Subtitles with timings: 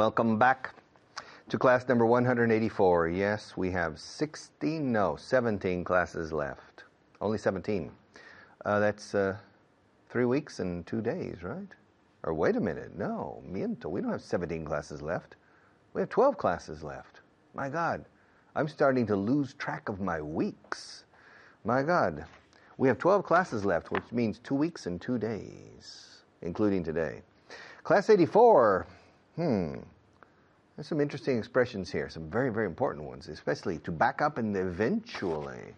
[0.00, 0.72] Welcome back
[1.50, 3.08] to class number 184.
[3.08, 6.84] Yes, we have 16, no, 17 classes left.
[7.20, 7.92] Only 17.
[8.64, 9.36] Uh, that's uh,
[10.08, 11.68] three weeks and two days, right?
[12.22, 13.90] Or wait a minute, no, miento.
[13.90, 15.36] We don't have 17 classes left.
[15.92, 17.20] We have 12 classes left.
[17.54, 18.06] My God,
[18.56, 21.04] I'm starting to lose track of my weeks.
[21.62, 22.24] My God,
[22.78, 27.20] we have 12 classes left, which means two weeks and two days, including today.
[27.84, 28.86] Class 84.
[29.40, 29.76] Hmm.
[30.76, 34.54] There's some interesting expressions here, some very, very important ones, especially to back up and
[34.54, 35.72] eventually.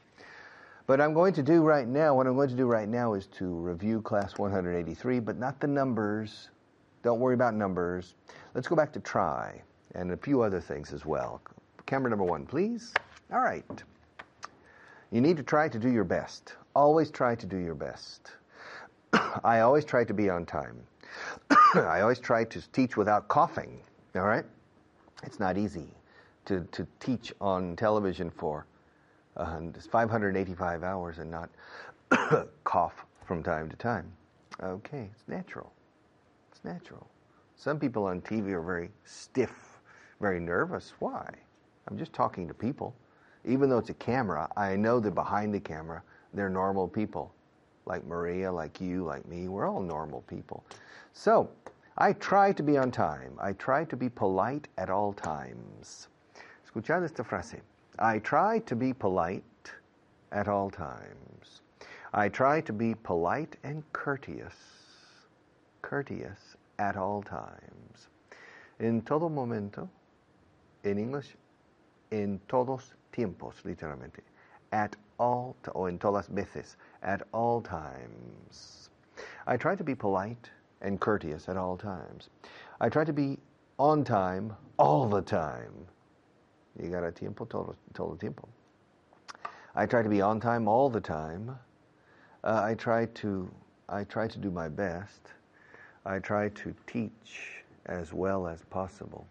[0.88, 3.28] But I'm going to do right now, what I'm going to do right now is
[3.38, 6.48] to review class 183, but not the numbers.
[7.04, 8.16] Don't worry about numbers.
[8.52, 9.62] Let's go back to try
[9.94, 11.40] and a few other things as well.
[11.86, 12.92] Camera number one, please.
[13.32, 13.84] All right.
[15.12, 16.56] You need to try to do your best.
[16.74, 18.32] Always try to do your best.
[19.44, 20.82] I always try to be on time.
[21.74, 23.80] I always try to teach without coughing.
[24.14, 24.44] All right?
[25.22, 25.88] It's not easy
[26.46, 28.66] to, to teach on television for
[29.36, 31.50] uh, 585 hours and not
[32.64, 34.12] cough from time to time.
[34.62, 35.72] Okay, it's natural.
[36.50, 37.06] It's natural.
[37.56, 39.80] Some people on TV are very stiff,
[40.20, 40.92] very nervous.
[40.98, 41.28] Why?
[41.88, 42.94] I'm just talking to people.
[43.44, 46.02] Even though it's a camera, I know that behind the camera,
[46.34, 47.32] they're normal people.
[47.86, 49.48] Like Maria, like you, like me.
[49.48, 50.64] We're all normal people.
[51.14, 51.50] So,
[51.98, 53.34] I try to be on time.
[53.40, 56.08] I try to be polite at all times.
[56.66, 57.60] Escuchad esta frase.
[57.98, 59.44] I try to be polite
[60.32, 61.60] at all times.
[62.14, 64.56] I try to be polite and courteous.
[65.82, 68.08] Courteous at all times.
[68.80, 69.88] En todo momento,
[70.84, 71.36] in English,
[72.10, 74.20] en todos tiempos, literalmente.
[74.72, 78.88] At all, o en todas veces, at all times.
[79.46, 80.50] I try to be polite
[80.82, 82.28] and courteous at all times.
[82.80, 83.38] I try to be
[83.78, 85.72] on time all the time.
[86.78, 88.48] Llegar a tiempo todo, todo tiempo.
[89.74, 91.56] I try to be on time all the time.
[92.44, 93.50] Uh, I try to
[93.88, 95.32] I try to do my best.
[96.04, 99.26] I try to teach as well as possible.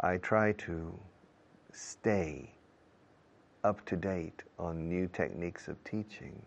[0.00, 0.92] I try to
[1.72, 2.50] stay
[3.64, 6.40] up to date on new techniques of teaching.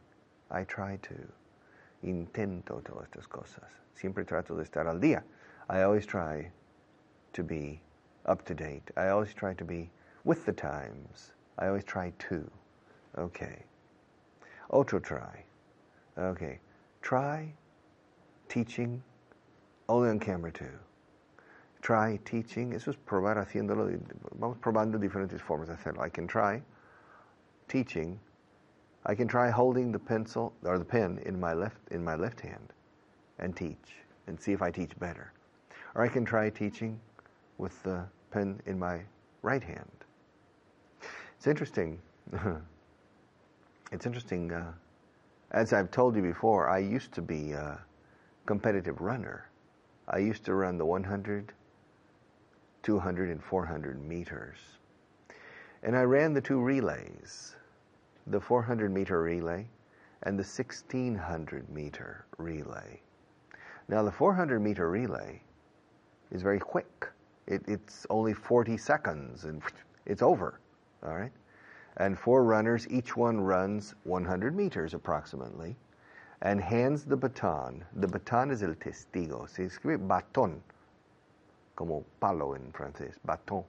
[0.52, 1.16] I try to
[2.04, 3.87] intento todas estas cosas.
[3.98, 5.24] Siempre trato de estar al día.
[5.70, 6.52] I always try
[7.34, 7.82] to be
[8.28, 8.92] up to date.
[8.96, 9.90] I always try to be
[10.24, 11.34] with the times.
[11.58, 12.48] I always try to.
[13.18, 13.64] Okay.
[14.70, 15.44] Otro try.
[16.16, 16.60] Okay.
[17.02, 17.52] Try
[18.50, 19.02] teaching
[19.90, 20.78] only on camera too.
[21.82, 22.74] Try teaching.
[22.74, 24.00] Eso es probar haciéndolo.
[24.38, 26.04] Vamos probando diferentes formas de hacerlo.
[26.04, 26.62] I can try
[27.68, 28.20] teaching.
[29.08, 32.42] I can try holding the pencil or the pen in my left in my left
[32.42, 32.74] hand
[33.40, 33.96] and teach
[34.28, 35.32] and see if I teach better.
[35.96, 37.00] Or I can try teaching
[37.58, 39.02] with the pen in my
[39.42, 39.90] right hand.
[41.38, 42.00] It's interesting.
[43.92, 44.52] it's interesting.
[44.52, 44.72] Uh,
[45.52, 47.80] as I've told you before, I used to be a
[48.46, 49.48] competitive runner.
[50.08, 51.54] I used to run the 100,
[52.84, 54.58] 200, and 400 meters.
[55.84, 57.56] And I ran the two relays
[58.30, 59.66] the 400 meter relay
[60.24, 63.00] and the 1600 meter relay.
[63.90, 65.42] Now, the 400 meter relay
[66.32, 67.08] is very quick.
[67.48, 69.62] It, it's only 40 seconds and
[70.06, 70.60] it's over.
[71.04, 71.32] All right?
[71.98, 75.76] And four runners, each one runs 100 meters approximately
[76.42, 77.84] and hands the baton.
[77.96, 79.50] The baton is el testigo.
[79.50, 80.60] Se escribe batón,
[81.76, 83.64] como palo en francés, baton.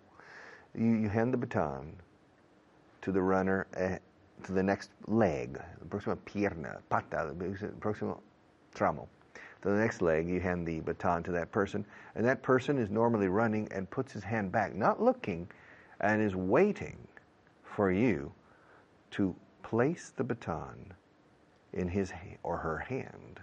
[0.75, 1.97] You, you hand the baton
[3.01, 3.97] to the runner, uh,
[4.45, 8.21] to the next leg, the próxima pierna, pata, the próximo
[8.75, 9.07] tramo.
[9.63, 11.85] To the next leg, you hand the baton to that person,
[12.15, 15.49] and that person is normally running and puts his hand back, not looking,
[16.01, 16.97] and is waiting
[17.65, 18.33] for you
[19.13, 20.93] to place the baton
[21.73, 22.13] in his
[22.43, 23.41] or her hand.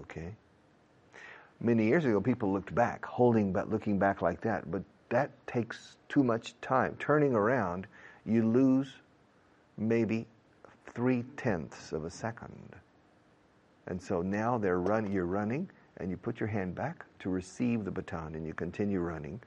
[0.00, 0.34] Okay?
[1.60, 5.96] Many years ago, people looked back, holding but looking back like that, but that takes
[6.08, 6.96] too much time.
[6.98, 7.86] Turning around,
[8.26, 8.92] you lose
[9.78, 10.26] maybe
[10.94, 12.74] three tenths of a second.
[13.86, 17.84] And so now they're run, you're running, and you put your hand back to receive
[17.84, 19.40] the baton and you continue running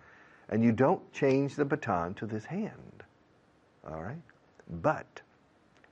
[0.49, 3.03] and you don't change the baton to this hand.
[3.89, 4.21] All right?
[4.81, 5.21] But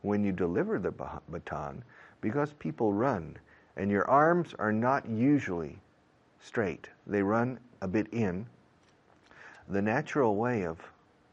[0.01, 0.91] when you deliver the
[1.29, 1.83] baton,
[2.21, 3.37] because people run
[3.75, 5.77] and your arms are not usually
[6.39, 8.45] straight, they run a bit in,
[9.67, 10.79] the natural way of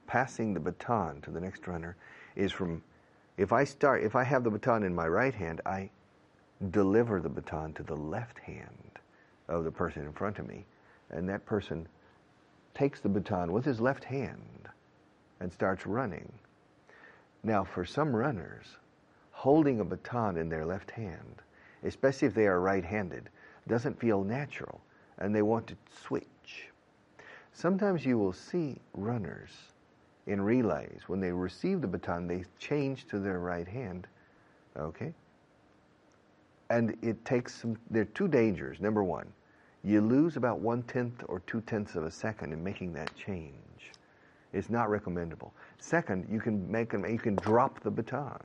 [0.06, 1.97] passing the baton to the next runner
[2.35, 2.82] is from
[3.37, 5.91] if I start if I have the baton in my right hand, I
[6.70, 8.99] deliver the baton to the left hand
[9.49, 10.64] of the person in front of me,
[11.11, 11.87] and that person
[12.75, 14.69] takes the baton with his left hand
[15.41, 16.31] and starts running.
[17.43, 18.67] Now, for some runners,
[19.32, 21.43] holding a baton in their left hand,
[21.82, 23.29] especially if they are right handed,
[23.69, 24.81] doesn't feel natural
[25.19, 26.70] and they want to switch.
[27.53, 29.50] Sometimes you will see runners
[30.26, 34.06] in relays, when they receive the baton, they change to their right hand.
[34.76, 35.12] Okay?
[36.72, 38.80] And it takes some, there are two dangers.
[38.80, 39.30] Number one,
[39.84, 43.52] you lose about one tenth or two tenths of a second in making that change.
[44.54, 45.52] It's not recommendable.
[45.78, 48.42] Second, you can make them, you can drop the baton.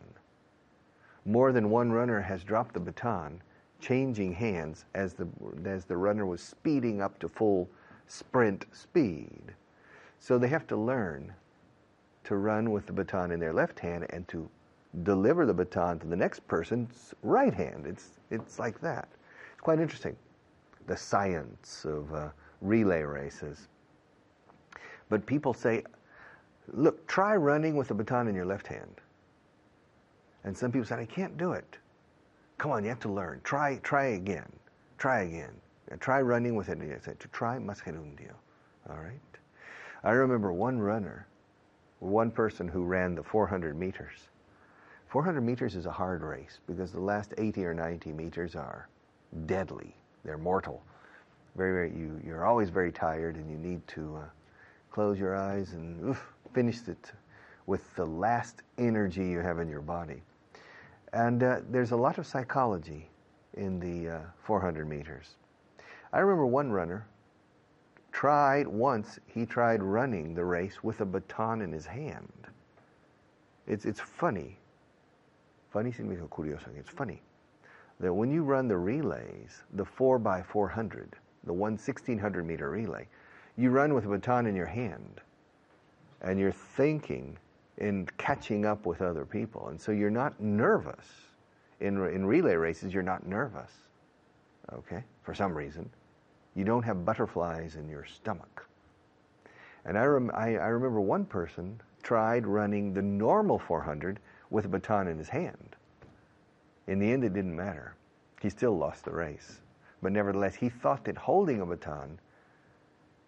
[1.24, 3.42] More than one runner has dropped the baton,
[3.80, 5.28] changing hands as the
[5.64, 7.70] as the runner was speeding up to full
[8.08, 9.54] sprint speed.
[10.20, 11.34] So they have to learn
[12.26, 14.50] to run with the baton in their left hand and to
[15.04, 17.86] deliver the baton to the next person's right hand.
[17.86, 19.08] It's, it's like that.
[19.52, 20.16] It's quite interesting,
[20.88, 22.30] the science of uh,
[22.62, 23.68] relay races.
[25.10, 25.84] But people say,
[26.74, 29.02] look, try running with the baton in your left hand.
[30.44, 31.78] And some people say, I can't do it.
[32.58, 33.42] Come on, you have to learn.
[33.44, 34.52] Try, try again.
[34.98, 35.54] Try again.
[36.00, 36.80] Try running with it.
[36.82, 38.34] I said, To try más gerundio.
[38.90, 39.20] All right.
[40.04, 41.28] I remember one runner
[42.00, 44.30] one person who ran the 400 meters.
[45.18, 48.88] 400 meters is a hard race because the last 80 or 90 meters are
[49.48, 49.96] deadly.
[50.24, 50.84] They're mortal.
[51.56, 54.26] Very, very, you, you're always very tired and you need to uh,
[54.92, 56.24] close your eyes and oof,
[56.54, 57.12] finish it
[57.66, 60.22] with the last energy you have in your body.
[61.14, 63.10] And uh, there's a lot of psychology
[63.56, 65.38] in the uh, 400 meters.
[66.14, 67.08] I remember one runner
[68.12, 72.32] tried once, he tried running the race with a baton in his hand.
[73.66, 74.60] It's, it's funny.
[75.72, 76.70] Funny significa curioso.
[76.78, 77.22] It's funny
[78.00, 83.08] that when you run the relays, the 4 by 400, the one 1600 meter relay,
[83.58, 85.22] you run with a baton in your hand
[86.22, 87.38] and you're thinking
[87.78, 89.70] in catching up with other people.
[89.70, 91.06] And so you're not nervous.
[91.80, 93.72] In, in relay races, you're not nervous,
[94.74, 95.88] okay, for some reason
[96.58, 98.68] you don't have butterflies in your stomach.
[99.86, 104.70] And I, rem- I, I remember one person tried running the normal 400 with a
[104.70, 105.76] baton in his hand.
[106.88, 107.96] In the end, it didn't matter.
[108.42, 109.62] He still lost the race.
[110.02, 112.20] But nevertheless, he thought that holding a baton,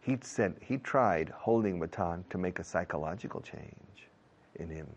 [0.02, 4.08] he'd said he tried holding a baton to make a psychological change
[4.56, 4.88] in him.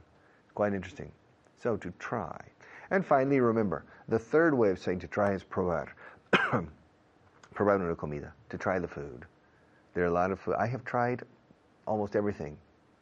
[0.54, 1.10] Quite interesting.
[1.58, 2.40] So to try.
[2.90, 5.88] And finally, remember, the third way of saying to try is probar.
[6.32, 9.24] probar una comida, to try the food.
[9.94, 10.56] There are a lot of food.
[10.58, 11.22] I have tried
[11.86, 12.56] almost everything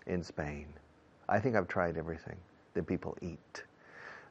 [0.06, 0.66] in Spain.
[1.28, 2.36] I think I've tried everything
[2.74, 3.64] that people eat.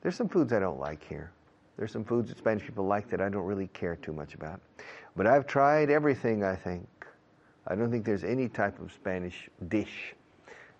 [0.01, 1.31] There's some foods I don't like here.
[1.77, 4.59] There's some foods that Spanish people like that I don't really care too much about.
[5.15, 6.87] But I've tried everything, I think.
[7.67, 10.15] I don't think there's any type of Spanish dish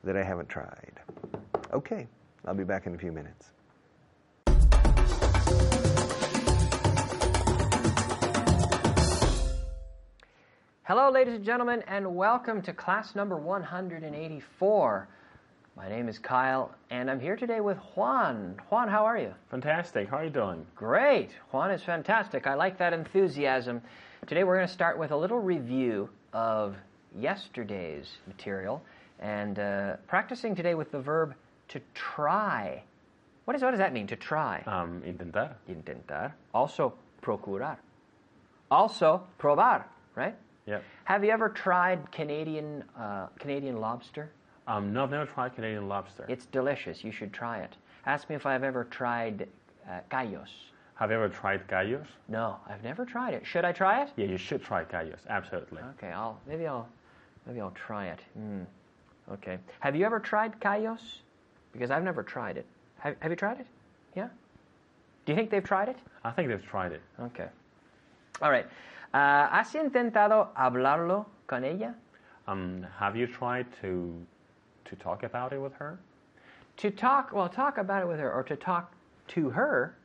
[0.03, 0.99] that I haven't tried.
[1.73, 2.07] Okay,
[2.45, 3.51] I'll be back in a few minutes.
[10.83, 15.07] Hello, ladies and gentlemen, and welcome to class number 184.
[15.75, 18.59] My name is Kyle, and I'm here today with Juan.
[18.69, 19.33] Juan, how are you?
[19.49, 20.09] Fantastic.
[20.09, 20.65] How are you doing?
[20.75, 21.29] Great.
[21.51, 22.47] Juan is fantastic.
[22.47, 23.81] I like that enthusiasm.
[24.27, 26.75] Today we're going to start with a little review of
[27.17, 28.83] yesterday's material
[29.19, 31.33] and uh, practicing today with the verb
[31.69, 32.83] to try.
[33.45, 34.63] What, is, what does that mean, to try?
[34.65, 35.55] Um, intentar.
[35.69, 36.33] Intentar.
[36.53, 37.77] Also, procurar.
[38.69, 39.85] Also, probar,
[40.15, 40.35] right?
[40.67, 40.83] Yep.
[41.05, 44.31] Have you ever tried Canadian uh, Canadian lobster?
[44.69, 46.25] Um, no, I've never tried Canadian lobster.
[46.27, 47.03] It's delicious.
[47.03, 47.75] You should try it.
[48.05, 49.47] Ask me if I've ever tried
[49.89, 50.49] uh, callos.
[50.93, 52.05] Have you ever tried callos?
[52.27, 53.43] No, I've never tried it.
[53.47, 54.11] Should I try it?
[54.15, 55.21] Yeah, you should try callos.
[55.27, 55.81] Absolutely.
[55.97, 56.87] Okay, I'll maybe I'll
[57.47, 58.19] maybe I'll try it.
[58.39, 58.65] Mm.
[59.33, 59.57] Okay.
[59.79, 61.21] Have you ever tried callos?
[61.73, 62.67] Because I've never tried it.
[62.99, 63.65] Have, have you tried it?
[64.15, 64.27] Yeah.
[65.25, 65.97] Do you think they've tried it?
[66.23, 67.01] I think they've tried it.
[67.19, 67.47] Okay.
[68.39, 68.67] All right.
[69.15, 71.95] Uh, ¿Has intentado hablarlo con ella?
[72.47, 74.13] Um, have you tried to
[74.89, 75.99] to talk about it with her?
[76.77, 78.93] To talk, well, talk about it with her, or to talk
[79.29, 79.95] to her.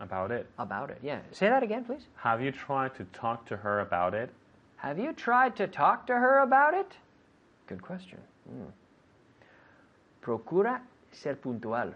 [0.00, 0.46] About it.
[0.58, 1.20] About it, yeah.
[1.30, 2.02] Say that again, please.
[2.16, 4.30] Have you tried to talk to her about it?
[4.76, 6.92] Have you tried to talk to her about it?
[7.66, 8.18] Good question.
[8.50, 8.72] Mm.
[10.22, 10.80] Procura
[11.12, 11.92] ser puntual.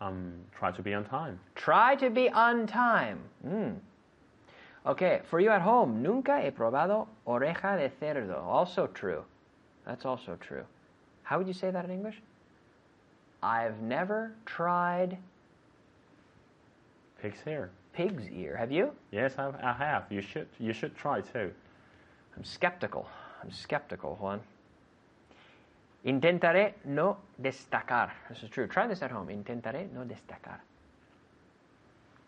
[0.00, 1.40] Um, try to be on time.
[1.54, 3.18] Try to be on time.
[3.46, 3.76] Mm.
[4.86, 8.44] Okay, for you at home, nunca he probado oreja de cerdo.
[8.44, 9.24] Also true.
[9.86, 10.64] That's also true.
[11.24, 12.20] How would you say that in English?
[13.42, 15.18] I've never tried
[17.20, 17.70] Pig's ear.
[17.94, 18.56] pig's ear.
[18.56, 18.92] Have you?
[19.10, 20.04] Yes, I, I have.
[20.10, 20.46] You should.
[20.58, 21.50] You should try too.
[22.36, 23.06] I'm skeptical.
[23.42, 24.40] I'm skeptical, Juan.
[26.04, 28.10] Intentaré no destacar.
[28.28, 28.66] This is true.
[28.66, 29.28] Try this at home.
[29.28, 30.58] Intentaré no destacar.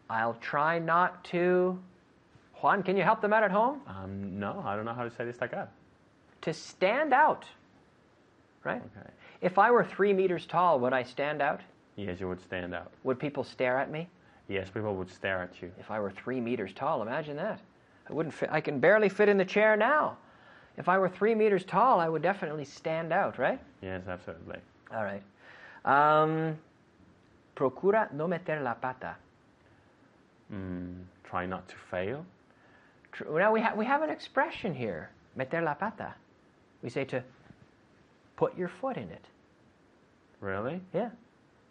[0.09, 1.79] I'll try not to.
[2.63, 3.83] Juan, can you help them out at home?
[3.87, 5.69] Um, no, I don't know how to say destacar.
[6.43, 7.45] To stand out.
[8.67, 8.83] Right?
[8.99, 9.11] Okay.
[9.43, 11.61] If I were three meters tall, would I stand out?
[11.95, 12.91] Yes, you would stand out.
[13.05, 14.09] Would people stare at me?
[14.49, 15.71] Yes, people would stare at you.
[15.79, 17.61] If I were three meters tall, imagine that.
[18.11, 18.49] I wouldn't fit.
[18.51, 20.17] I can barely fit in the chair now.
[20.77, 23.61] If I were three meters tall, I would definitely stand out, right?
[23.83, 24.59] Yes, absolutely.
[24.93, 25.23] All right.
[25.85, 26.59] Um,
[27.55, 29.15] procura no meter la pata.
[30.53, 32.25] Mm, try not to fail.
[33.31, 36.15] Now we, ha- we have an expression here, meter la pata.
[36.83, 37.23] We say to
[38.37, 39.25] put your foot in it.
[40.41, 40.81] Really?
[40.95, 41.11] Yeah,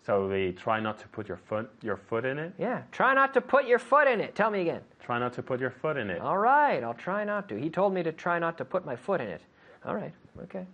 [0.06, 2.54] So they try not to put your foot your foot in it.
[2.58, 2.82] yeah.
[2.92, 4.36] Try not to put your foot in it.
[4.36, 4.82] Tell me again.
[5.00, 6.20] Try not to put your foot in it.
[6.20, 7.56] All right, I'll try not to.
[7.56, 9.42] He told me to try not to put my foot in it.
[9.86, 10.66] All right, okay.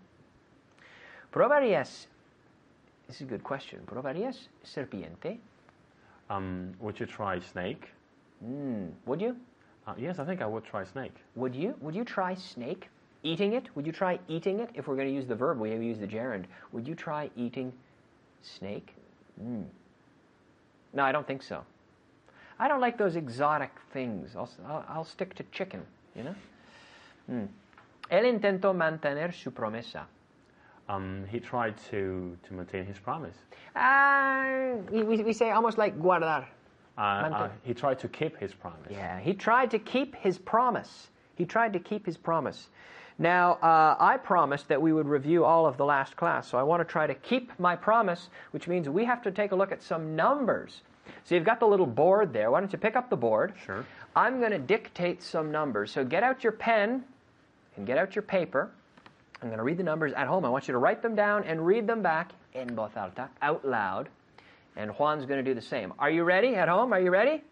[1.33, 2.07] Probarías.
[3.07, 3.79] This is a good question.
[3.85, 5.37] Probarías serpiente?
[6.29, 7.89] Um, would you try snake?
[8.45, 9.35] Mm, would you?
[9.85, 11.13] Uh, yes, I think I would try snake.
[11.35, 11.75] Would you?
[11.81, 12.87] Would you try snake?
[13.23, 13.75] Eating it?
[13.75, 14.69] Would you try eating it?
[14.73, 16.45] If we're going to use the verb, we use the gerund.
[16.71, 17.71] Would you try eating
[18.41, 18.95] snake?
[19.41, 19.65] Mm.
[20.93, 21.63] No, I don't think so.
[22.59, 24.35] I don't like those exotic things.
[24.35, 25.81] I'll, I'll, I'll stick to chicken,
[26.15, 26.35] you know?
[27.31, 27.47] Mm.
[28.11, 30.05] Él intentó mantener su promesa.
[30.89, 33.35] Um, he tried to, to maintain his promise.
[34.91, 36.45] We, we we say almost like guardar.
[36.97, 38.91] Uh, uh, he tried to keep his promise.
[38.91, 41.07] Yeah, he tried to keep his promise.
[41.35, 42.67] He tried to keep his promise.
[43.19, 46.63] Now, uh, I promised that we would review all of the last class, so I
[46.63, 49.71] want to try to keep my promise, which means we have to take a look
[49.71, 50.81] at some numbers.
[51.23, 52.51] So you've got the little board there.
[52.51, 53.53] Why don't you pick up the board?
[53.65, 53.85] Sure.
[54.15, 55.91] I'm going to dictate some numbers.
[55.91, 57.03] So get out your pen
[57.77, 58.71] and get out your paper.
[59.41, 60.45] I'm going to read the numbers at home.
[60.45, 63.65] I want you to write them down and read them back in voz alta, out
[63.65, 64.09] loud.
[64.75, 65.93] And Juan's going to do the same.
[65.99, 66.93] Are you ready at home?
[66.93, 67.43] Are you ready?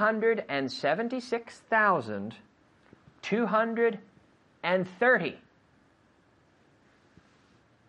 [3.46, 3.98] hundred
[4.62, 5.36] and 30.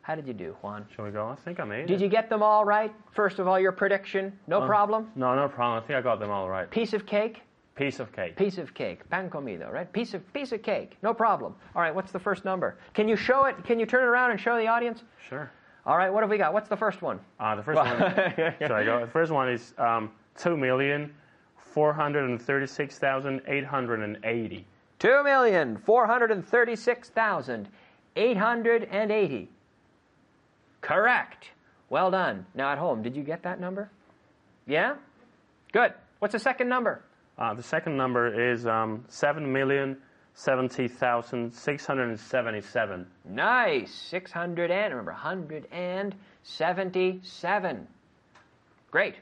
[0.02, 0.86] How did you do, Juan?
[0.96, 1.28] Shall we go?
[1.30, 2.04] I think I made Did it.
[2.04, 2.94] you get them all right?
[3.12, 5.10] First of all, your prediction, no Uh, problem.
[5.16, 5.82] No, no problem.
[5.82, 6.70] I think I got them all right.
[6.70, 7.42] Piece of cake,
[7.76, 8.36] Piece of cake.
[8.36, 9.92] piece of cake, pan comido, right?
[9.94, 11.56] Piece of piece of cake, no problem.
[11.74, 12.78] All right, what's the first number?
[12.94, 13.64] Can you show it?
[13.64, 15.04] Can you turn it around and show the audience?
[15.30, 15.50] Sure.
[15.86, 16.54] All right, what have we got?
[16.54, 17.20] What's the first one?
[17.40, 17.98] Uh, the first one.
[18.60, 19.00] Should I go?
[19.00, 21.14] The first one is um, two million
[21.58, 24.66] four hundred and thirty-six thousand eight hundred and eighty.
[25.04, 27.68] Two million four hundred and thirty-six thousand
[28.16, 29.50] eight hundred and eighty.
[30.80, 31.52] Correct.
[31.90, 32.46] Well done.
[32.56, 33.92] Now at home, did you get that number?
[34.66, 34.96] Yeah?
[35.74, 35.92] Good.
[36.20, 37.04] What's the second number?
[37.38, 39.98] Uh, the second number is um, seven million
[40.36, 43.06] seventy thousand six hundred and seventy-seven.
[43.26, 43.94] Nice.
[43.94, 47.88] 600 and, remember, 177.
[48.90, 49.16] Great.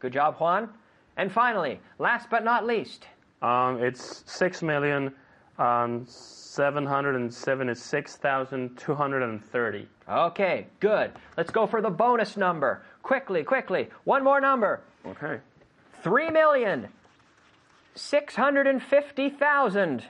[0.00, 0.68] Good job, Juan.
[1.16, 3.06] And finally, last but not least,
[3.42, 5.12] Um, it's six million
[5.58, 9.86] um, seven hundred and seventy-six thousand two hundred and thirty.
[10.08, 11.12] okay, good.
[11.36, 12.82] Let's go for the bonus number.
[13.02, 13.88] Quickly, quickly.
[14.04, 14.80] One more number.
[15.06, 15.38] Okay.
[16.02, 16.88] Three million
[17.94, 20.04] six hundred and fifty thousand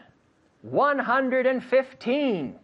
[0.63, 2.57] one hundred and fifteen.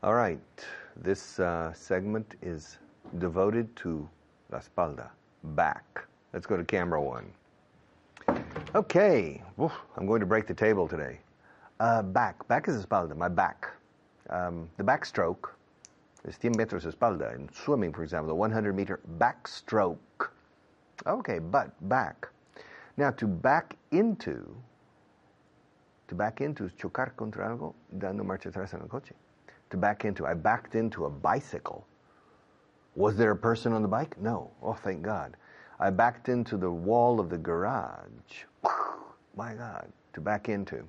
[0.04, 0.40] All right.
[0.96, 2.78] This uh, segment is
[3.18, 4.08] devoted to
[4.52, 5.10] la espalda,
[5.44, 6.06] back.
[6.34, 7.32] Let's go to camera one.
[8.76, 11.18] Okay, Oof, I'm going to break the table today.
[11.80, 13.68] Uh, back, back is espalda, my back.
[14.30, 15.50] Um, the backstroke
[16.24, 17.34] is 100 metros espalda.
[17.34, 20.30] In swimming, for example, the 100 meter backstroke.
[21.08, 22.28] Okay, but back.
[22.96, 24.56] Now, to back into,
[26.08, 29.14] to back into is chocar contra algo, dando marcha atrás en el coche.
[29.72, 31.88] To back into, I backed into a bicycle.
[32.96, 34.22] Was there a person on the bike?
[34.22, 34.52] No.
[34.62, 35.38] Oh, thank God.
[35.80, 38.44] I backed into the wall of the garage.
[39.36, 40.84] My God, to back into.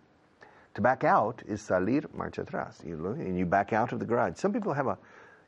[0.75, 2.85] To back out is salir marcha atrás.
[2.85, 4.37] You look and you back out of the garage.
[4.37, 4.99] Some people have a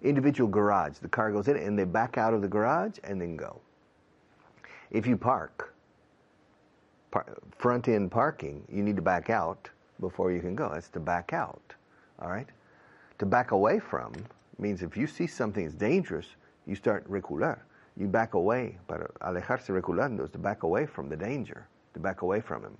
[0.02, 0.98] individual garage.
[0.98, 3.60] The car goes in and they back out of the garage and then go.
[4.90, 5.74] If you park,
[7.10, 9.70] par- front end parking, you need to back out
[10.00, 10.70] before you can go.
[10.72, 11.74] That's to back out.
[12.20, 12.48] All right?
[13.18, 14.12] To back away from
[14.58, 16.26] means if you see something that's dangerous,
[16.66, 17.58] you start recular.
[17.96, 18.78] You back away.
[18.88, 22.76] Para alejarse reculando is to back away from the danger, to back away from him.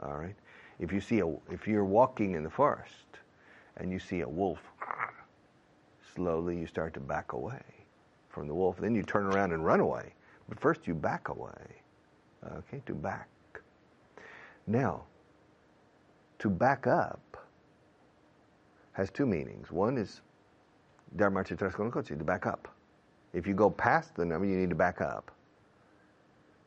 [0.00, 0.36] All right?
[0.78, 3.18] If you see a, if you're walking in the forest
[3.76, 4.60] and you see a wolf,
[6.14, 7.62] slowly you start to back away
[8.28, 8.78] from the wolf.
[8.78, 10.14] Then you turn around and run away.
[10.48, 11.82] But first you back away.
[12.44, 13.28] Okay, to back.
[14.66, 15.04] Now,
[16.38, 17.36] to back up
[18.92, 19.70] has two meanings.
[19.70, 20.22] One is
[21.16, 22.68] dar marcha to back up.
[23.32, 25.30] If you go past the number, you need to back up.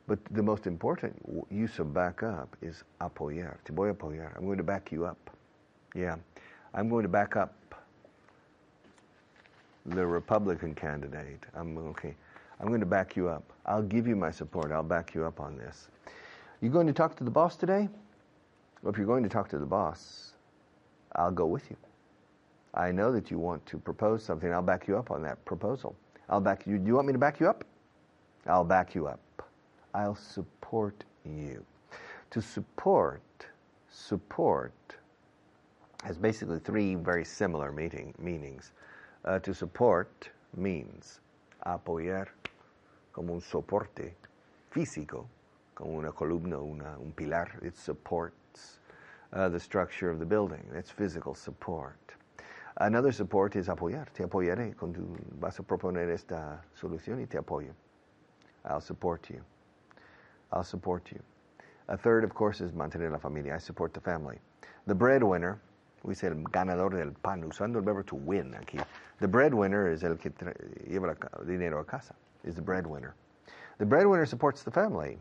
[0.07, 1.15] But the most important
[1.49, 3.57] use of back up is apoyar.
[3.65, 4.35] Te voy a apoyar.
[4.37, 5.29] I'm going to back you up.
[5.95, 6.15] Yeah.
[6.73, 7.55] I'm going to back up
[9.85, 11.43] the Republican candidate.
[11.55, 12.15] I'm okay.
[12.59, 13.43] I'm going to back you up.
[13.65, 14.71] I'll give you my support.
[14.71, 15.89] I'll back you up on this.
[16.61, 17.89] You going to talk to the boss today?
[18.81, 20.33] Well, if you're going to talk to the boss,
[21.15, 21.77] I'll go with you.
[22.73, 24.51] I know that you want to propose something.
[24.51, 25.95] I'll back you up on that proposal.
[26.29, 26.77] I'll back you.
[26.77, 27.63] Do you want me to back you up?
[28.47, 29.19] I'll back you up.
[29.93, 31.63] I'll support you.
[32.31, 33.21] To support,
[33.89, 34.73] support
[36.03, 38.71] has basically three very similar meaning, meanings.
[39.23, 41.19] Uh, to support means
[41.65, 42.27] apoyar
[43.13, 44.11] como un soporte
[44.71, 45.25] físico,
[45.73, 47.51] como una columna, una, un pilar.
[47.63, 48.79] It supports
[49.33, 50.63] uh, the structure of the building.
[50.71, 52.14] That's physical support.
[52.77, 54.07] Another support is apoyar.
[54.13, 54.75] Te apoyaré.
[54.75, 54.99] Cuando
[55.39, 57.73] vas a proponer esta solución y te apoyo.
[58.65, 59.41] I'll support you.
[60.51, 61.19] I'll support you.
[61.87, 63.55] A third, of course, is mantener la familia.
[63.55, 64.39] I support the family.
[64.87, 65.59] The breadwinner,
[66.03, 68.83] we say el ganador del pan, usando el verbo to win aquí.
[69.19, 73.13] The breadwinner is el que lleva el dinero a casa, is the breadwinner.
[73.77, 75.17] The breadwinner supports the family.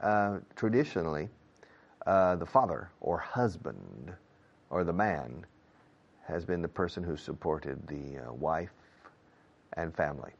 [0.00, 1.28] Uh, traditionally,
[2.06, 4.12] uh, the father or husband
[4.70, 5.44] or the man
[6.26, 8.72] has been the person who supported the uh, wife
[9.74, 10.32] and family.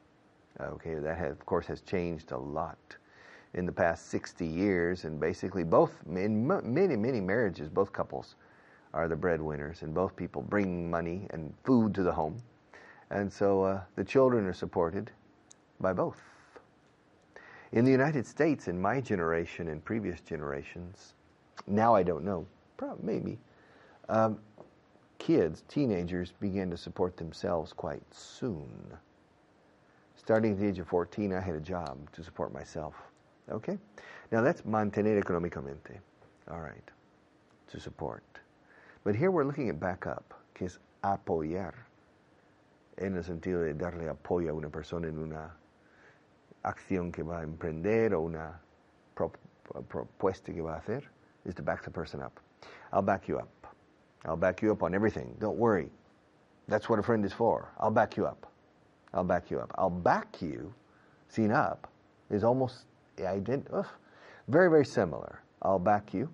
[0.61, 2.79] Okay, that has, of course has changed a lot
[3.55, 8.35] in the past 60 years, and basically both in many many marriages, both couples
[8.93, 12.41] are the breadwinners, and both people bring money and food to the home,
[13.11, 15.11] and so uh, the children are supported
[15.81, 16.21] by both.
[17.73, 21.15] In the United States, in my generation and previous generations,
[21.67, 23.39] now I don't know, probably maybe.
[24.09, 24.39] Um,
[25.25, 28.69] kids, teenagers, began to support themselves quite soon.
[30.17, 32.95] Starting at the age of 14, I had a job to support myself.
[33.51, 33.79] Okay?
[34.31, 35.99] Now that's mantener económicamente.
[36.51, 36.91] All right.
[37.73, 38.23] To support.
[39.03, 41.73] But here we're looking at backup, que es apoyar.
[42.99, 45.51] En el sentido de darle apoyo a una persona en una
[46.67, 48.61] acción que va a emprender o una
[49.89, 51.03] propuesta que va a hacer,
[51.47, 52.39] is to back the person up.
[52.93, 53.64] I'll back you up.
[54.25, 55.37] I'll back you up on everything.
[55.39, 55.91] Don't worry.
[56.67, 57.71] That's what a friend is for.
[57.79, 58.51] I'll back you up.
[59.13, 59.73] I'll back you up.
[59.77, 60.73] I'll back you,
[61.29, 61.91] seen up,
[62.31, 62.87] is almost
[63.19, 63.87] ident- ugh,
[64.49, 65.41] very, very similar.
[65.63, 66.29] I'll back you,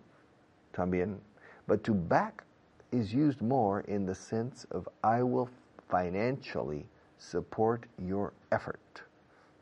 [0.72, 1.18] también.
[1.66, 2.44] But to back
[2.92, 5.48] is used more in the sense of I will
[5.88, 6.86] financially
[7.18, 9.02] support your effort.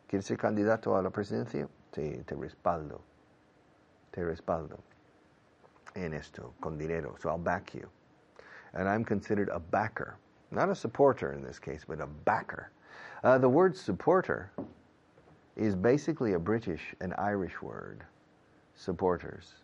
[0.09, 1.69] ¿Quieres ser candidato a la presidencia?
[1.93, 3.01] Sí, te respaldo.
[4.13, 4.79] Te respaldo
[5.95, 7.17] en esto, con dinero.
[7.19, 7.89] So I'll back you
[8.75, 10.17] and I'm considered a backer.
[10.51, 12.71] Not a supporter in this case, but a backer.
[13.23, 14.51] Uh, the word supporter
[15.57, 18.05] is basically a British and Irish word,
[18.75, 19.55] supporters.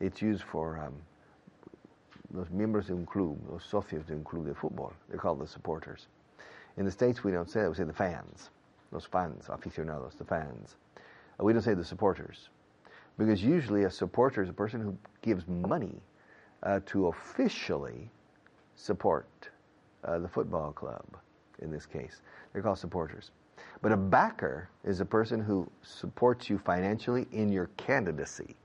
[0.00, 0.94] It's used for um,
[2.32, 4.92] los miembros de un club, los socios de un club de fútbol.
[5.08, 6.08] They're called the supporters.
[6.76, 7.70] In the States, we don't say that.
[7.70, 8.50] We say the fans,
[8.92, 10.76] los fans, aficionados, the fans.
[11.38, 12.48] Uh, we don't say the supporters.
[13.18, 16.00] Because usually a supporter is a person who gives money
[16.62, 18.10] uh, to officially
[18.80, 19.26] support
[20.04, 21.04] uh, the football club,
[21.60, 22.22] in this case.
[22.52, 23.30] They're called supporters.
[23.82, 28.56] But a backer is a person who supports you financially in your candidacy.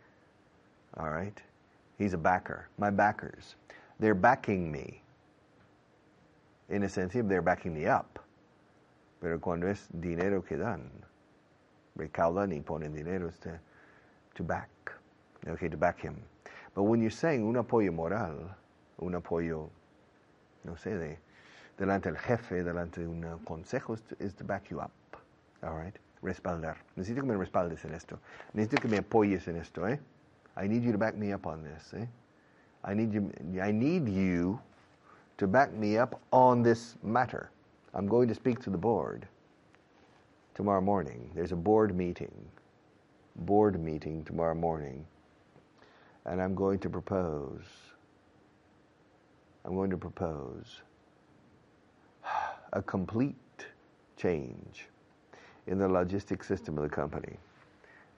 [0.97, 1.38] All right?
[1.97, 2.69] He's a backer.
[2.78, 3.56] My backers.
[3.99, 5.01] They're backing me.
[6.69, 8.19] In a sense, they're backing me up.
[9.21, 10.89] Pero cuando es dinero que dan,
[11.97, 13.60] recaudan y ponen dinero to,
[14.36, 14.69] to back.
[15.47, 16.21] Okay, to back him.
[16.73, 18.49] But when you're saying un apoyo moral,
[19.01, 19.69] un apoyo,
[20.65, 21.17] no sé, de,
[21.78, 24.91] delante del jefe, delante de un consejo, is to, is to back you up.
[25.63, 25.95] All right?
[26.21, 26.78] Respaldar.
[26.95, 28.19] Necesito que me respaldes en esto.
[28.54, 29.99] Necesito que me apoyes en esto, eh?
[30.58, 32.06] I need you to back me up on this, eh?
[32.84, 34.60] I need you, I need you
[35.38, 37.49] to back me up on this matter.
[37.93, 39.28] I'm going to speak to the board
[40.54, 41.30] tomorrow morning.
[41.36, 42.34] There's a board meeting,
[43.36, 45.06] board meeting tomorrow morning,
[46.25, 47.63] and I'm going to propose.
[49.65, 50.82] I'm going to propose
[52.73, 53.36] a complete
[54.15, 54.88] change
[55.65, 57.38] in the logistic system of the company.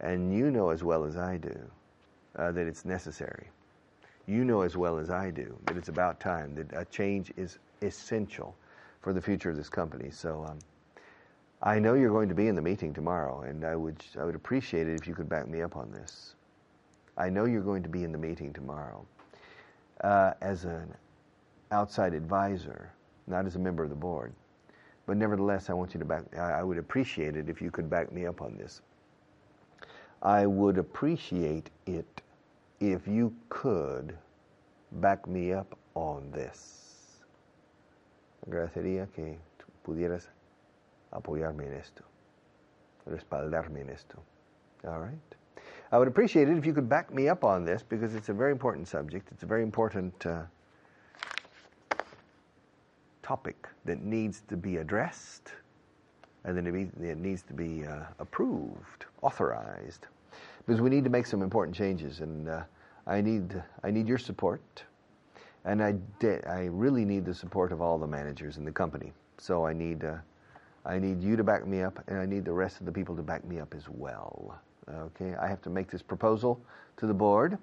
[0.01, 1.57] And you know as well as I do
[2.36, 3.47] uh, that it's necessary.
[4.27, 7.60] You know as well as I do that it's about time, that a change is
[7.81, 8.53] essential
[9.01, 10.12] for the future of this company.
[10.12, 10.60] So um,
[11.63, 14.36] I know you're going to be in the meeting tomorrow, and I would, I would
[14.36, 16.36] appreciate it if you could back me up on this.
[17.17, 19.05] I know you're going to be in the meeting tomorrow
[20.01, 20.93] uh, as an
[21.71, 22.91] outside advisor,
[23.27, 24.34] not as a member of the board.
[25.06, 28.12] But nevertheless, I want you to back, I would appreciate it if you could back
[28.12, 28.82] me up on this.
[30.21, 32.21] I would appreciate it
[32.80, 34.17] if you could
[34.93, 37.23] back me up on this.
[38.45, 39.38] Agradecería que
[39.86, 40.27] pudieras
[41.12, 42.03] apoyarme en esto,
[43.06, 44.17] respaldarme en esto.
[44.86, 45.36] All right?
[45.91, 48.34] I would appreciate it if you could back me up on this because it's a
[48.34, 49.30] very important subject.
[49.32, 50.43] It's a very important uh,
[53.27, 55.51] topic that needs to be addressed
[56.47, 56.65] and then
[57.01, 60.07] it needs to be uh, approved, authorized,
[60.65, 62.61] because we need to make some important changes, and uh,
[63.05, 64.83] I need I need your support,
[65.65, 69.11] and I de- I really need the support of all the managers in the company.
[69.37, 70.15] So I need uh,
[70.85, 73.15] I need you to back me up, and I need the rest of the people
[73.17, 74.57] to back me up as well.
[74.89, 76.61] Okay, I have to make this proposal
[76.95, 77.57] to the board.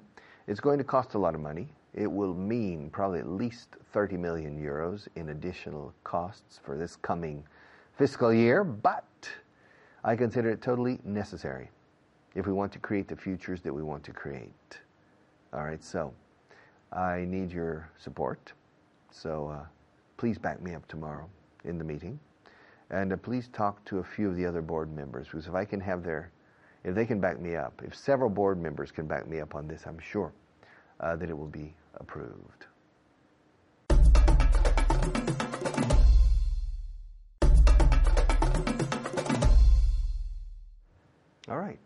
[0.47, 1.69] It's going to cost a lot of money.
[1.95, 7.45] It will mean probably at least 30 million euros in additional costs for this coming
[7.97, 9.05] fiscal year, but
[10.03, 11.71] I consider it totally necessary
[12.35, 14.81] if we want to create the futures that we want to create.
[15.53, 16.13] All right, so
[16.93, 18.53] I need your support.
[19.13, 19.65] So uh,
[20.17, 21.29] please back me up tomorrow
[21.65, 22.19] in the meeting.
[22.91, 25.65] And uh, please talk to a few of the other board members because if I
[25.65, 26.33] can have their,
[26.83, 29.69] if they can back me up, if several board members can back me up on
[29.69, 30.33] this, I'm sure
[30.99, 32.67] uh, that it will be approved.
[41.49, 41.79] All right.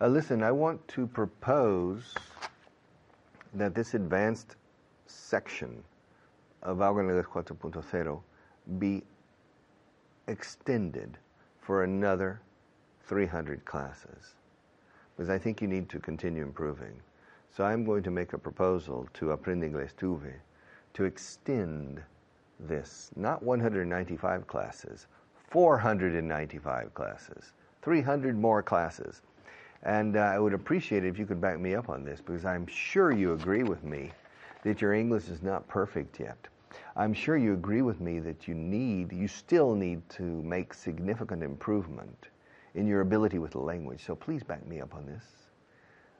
[0.00, 2.14] Uh, listen, I want to propose
[3.54, 4.56] that this advanced
[5.06, 5.82] section
[6.62, 8.20] of Algo Negocios 4.0
[8.78, 9.02] be
[10.28, 11.18] extended
[11.60, 12.40] for another
[13.06, 14.34] 300 classes
[15.16, 17.00] because I think you need to continue improving.
[17.56, 20.32] So I'm going to make a proposal to Aprende Inglés TVE
[20.94, 22.02] to extend
[22.58, 25.06] this, not 195 classes,
[25.52, 27.52] 495 classes.
[27.82, 29.22] 300 more classes.
[29.84, 32.44] And uh, I would appreciate it if you could back me up on this because
[32.44, 34.10] I'm sure you agree with me
[34.64, 36.48] that your English is not perfect yet.
[36.96, 41.44] I'm sure you agree with me that you need, you still need to make significant
[41.44, 42.30] improvement
[42.74, 44.02] in your ability with the language.
[44.04, 45.43] So please back me up on this.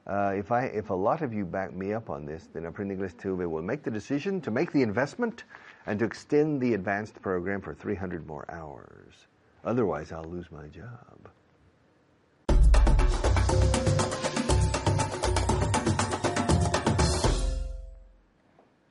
[0.07, 2.95] Uh, if, I, if a lot of you back me up on this, then Aprende
[2.95, 5.45] Inglés TVE will make the decision to make the investment
[5.87, 9.25] and to extend the advanced program for 300 more hours.
[9.63, 11.29] Otherwise, I'll lose my job.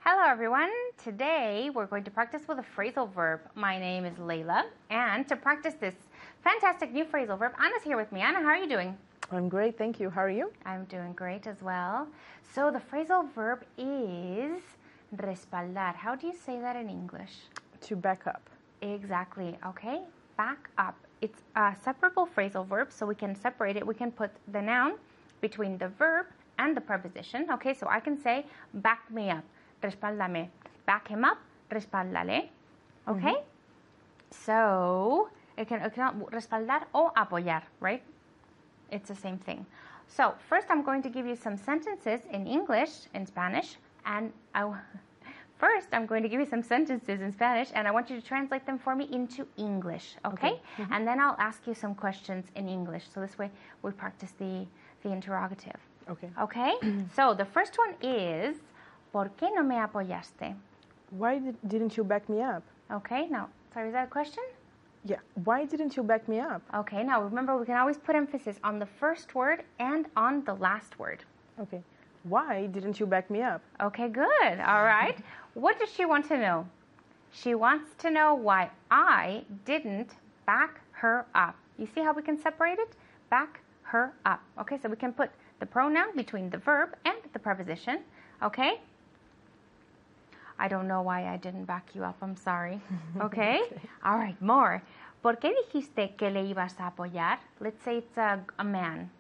[0.00, 0.70] Hello everyone.
[1.02, 3.40] Today we're going to practice with a phrasal verb.
[3.54, 5.94] My name is Layla, and to practice this
[6.42, 8.20] fantastic new phrasal verb, Anna's here with me.
[8.20, 8.98] Anna, how are you doing?
[9.30, 10.10] I'm great, thank you.
[10.10, 10.52] How are you?
[10.64, 12.08] I'm doing great as well.
[12.54, 14.62] So the phrasal verb is
[15.16, 15.94] respaldar.
[15.94, 17.32] How do you say that in English?
[17.82, 18.42] To back up.
[18.82, 19.56] Exactly.
[19.66, 20.02] Okay.
[20.36, 20.96] Back up.
[21.20, 23.86] It's a separable phrasal verb, so we can separate it.
[23.86, 24.94] We can put the noun
[25.40, 26.26] between the verb
[26.58, 27.46] and the preposition.
[27.52, 29.44] Okay, so I can say back me up,
[29.82, 30.48] respaldame.
[30.86, 31.38] Back him up,
[31.72, 32.48] respaldale.
[33.08, 33.36] Okay?
[33.36, 34.44] Mm-hmm.
[34.44, 38.02] So it can, it can respaldar o apoyar, right?
[38.90, 39.66] It's the same thing.
[40.08, 44.72] So first I'm going to give you some sentences in English, in Spanish, and I,
[45.58, 48.26] first, I'm going to give you some sentences in Spanish, and I want you to
[48.26, 50.60] translate them for me into English, okay?
[50.76, 50.92] Mm-hmm.
[50.92, 53.04] And then I'll ask you some questions in English.
[53.12, 53.50] So this way,
[53.82, 54.66] we practice the,
[55.02, 55.80] the interrogative.
[56.10, 56.30] Okay.
[56.40, 56.74] Okay?
[57.16, 58.56] so the first one is,
[59.12, 60.54] ¿por qué no me apoyaste?
[61.10, 62.62] Why did, didn't you back me up?
[62.92, 64.44] Okay, now, sorry, is that a question?
[65.04, 65.18] Yeah.
[65.44, 66.62] Why didn't you back me up?
[66.74, 70.54] Okay, now remember, we can always put emphasis on the first word and on the
[70.54, 71.24] last word.
[71.60, 71.82] Okay.
[72.22, 73.60] Why didn't you back me up?
[73.82, 74.60] Okay, good.
[74.66, 75.18] All right.
[75.54, 76.66] what does she want to know?
[77.30, 80.12] She wants to know why I didn't
[80.46, 81.56] back her up.
[81.78, 82.96] You see how we can separate it?
[83.28, 84.40] Back her up.
[84.58, 88.00] Okay, so we can put the pronoun between the verb and the preposition.
[88.42, 88.80] Okay?
[90.64, 92.16] I don't know why I didn't back you up.
[92.22, 92.80] I'm sorry.
[93.20, 93.60] Okay?
[94.02, 94.82] All right, more.
[95.22, 97.38] ¿Por qué dijiste que le ibas a apoyar?
[97.60, 99.10] Let's say it's a, a man.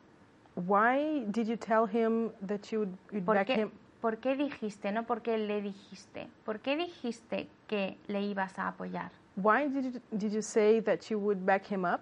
[0.54, 3.70] Why did you tell him that you would you'd ¿Por back qué, him?
[4.00, 6.28] ¿Por qué dijiste, no por qué le dijiste?
[6.46, 9.10] ¿Por qué dijiste que le ibas a apoyar?
[9.36, 12.00] Why did you, did you say that you would back him up?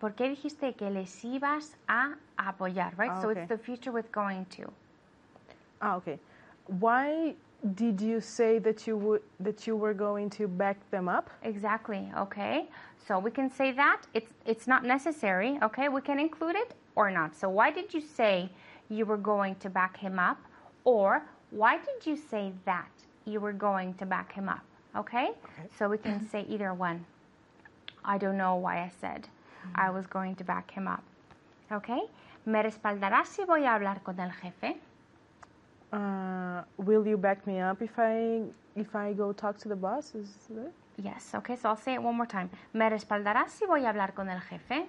[0.00, 2.96] ¿Por qué dijiste que les ibas a apoyar?
[2.98, 3.12] Right?
[3.12, 3.42] Ah, So okay.
[3.42, 4.72] it's the future with going to.
[5.80, 6.18] Ah, okay.
[6.66, 7.36] Why
[7.72, 11.30] did you say that you would that you were going to back them up?
[11.42, 12.12] Exactly.
[12.16, 12.66] Okay.
[13.06, 14.02] So we can say that.
[14.12, 15.58] It's it's not necessary.
[15.62, 15.88] Okay.
[15.88, 17.34] We can include it or not.
[17.34, 18.50] So why did you say
[18.90, 20.38] you were going to back him up?
[20.84, 22.90] Or why did you say that
[23.24, 24.64] you were going to back him up?
[24.96, 25.30] Okay.
[25.78, 27.06] So we can say either one.
[28.04, 29.28] I don't know why I said
[29.74, 31.02] I was going to back him up.
[31.72, 32.02] Okay.
[32.44, 34.76] ¿Me respaldarás si voy a hablar con el jefe?
[35.94, 38.42] Uh, will you back me up if I
[38.74, 40.12] if I go talk to the boss?
[40.14, 40.72] Is that?
[40.96, 41.30] Yes.
[41.34, 41.54] Okay.
[41.54, 42.50] So I'll say it one more time.
[42.72, 44.86] ¿Me respaldarás si voy a hablar con el jefe?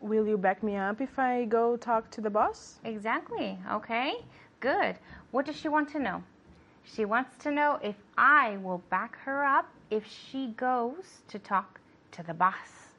[0.00, 2.80] Will you back me up if I go talk to the boss?
[2.84, 3.56] Exactly.
[3.70, 4.14] Okay.
[4.60, 4.96] Good.
[5.30, 6.24] What does she want to know?
[6.82, 11.80] She wants to know if I will back her up if she goes to talk
[12.12, 12.96] to the boss.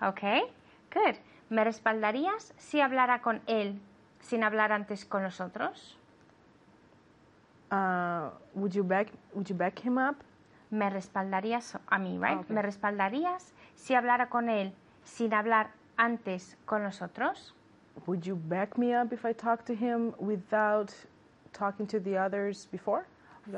[0.00, 0.42] Okay.
[0.90, 1.18] Good.
[1.48, 3.80] ¿Me respaldarías si hablara con él
[4.20, 5.96] sin hablar antes con los otros?
[7.70, 10.16] Uh, would you back Would you back him up?
[10.70, 12.38] ¿Me respaldarías a mí, right?
[12.38, 12.54] Okay.
[12.54, 14.72] ¿Me respaldarías si hablara con él
[15.04, 17.52] sin hablar antes con los otros?
[18.06, 20.94] Would you back me up if I talk to him without
[21.52, 23.06] talking to the others before?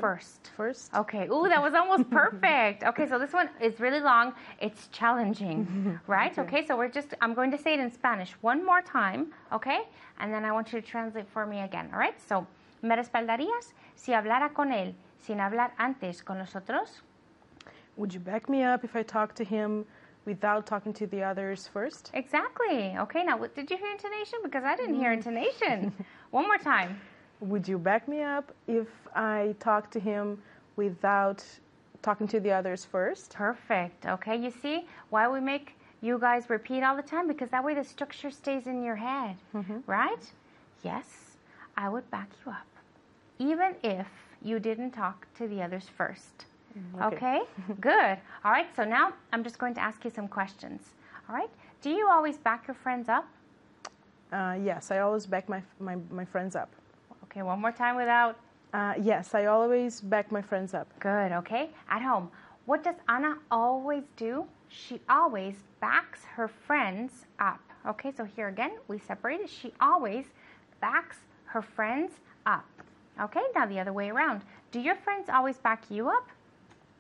[0.01, 0.51] First.
[0.57, 0.95] First.
[0.95, 1.27] Okay.
[1.29, 2.83] Ooh, that was almost perfect.
[2.85, 4.33] Okay, so this one is really long.
[4.61, 6.37] It's challenging, right?
[6.39, 9.81] Okay, so we're just, I'm going to say it in Spanish one more time, okay?
[10.19, 12.19] And then I want you to translate for me again, all right?
[12.27, 12.47] So,
[12.83, 17.03] ¿me respaldarías si hablara con él sin hablar antes con los otros?
[17.97, 19.85] Would you back me up if I talk to him
[20.25, 22.11] without talking to the others first?
[22.15, 22.97] Exactly.
[22.99, 24.39] Okay, now what, did you hear intonation?
[24.43, 25.19] Because I didn't hear mm.
[25.19, 25.93] intonation.
[26.31, 27.01] one more time.
[27.41, 30.41] Would you back me up if I talk to him
[30.77, 31.45] without
[32.03, 33.35] talking to the others first?
[33.35, 34.07] Perfect.
[34.07, 37.29] Okay, you see why we make you guys repeat all the time?
[37.29, 39.79] Because that way the structure stays in your head, mm-hmm.
[39.87, 40.33] right?
[40.83, 41.32] Yes,
[41.77, 42.67] I would back you up,
[43.39, 44.07] even if
[44.43, 46.47] you didn't talk to the others first.
[47.01, 47.17] okay.
[47.17, 47.41] Okay,
[47.81, 48.19] good.
[48.45, 50.95] All right, so now I'm just going to ask you some questions.
[51.29, 53.27] All right, do you always back your friends up?
[54.33, 56.71] Uh, yes, I always back my, my, my friends up.
[57.25, 58.39] Okay, one more time without.
[58.73, 60.89] Uh, yes, I always back my friends up.
[60.99, 61.71] Good, okay.
[61.91, 62.31] At home,
[62.65, 64.47] what does Anna always do?
[64.69, 67.61] She always backs her friends up.
[67.87, 69.51] Okay, so here again, we separated.
[69.51, 70.27] She always
[70.81, 71.19] backs
[71.53, 72.13] her friends
[72.47, 72.65] up.
[73.21, 74.41] Okay, now the other way around.
[74.71, 76.27] Do your friends always back you up?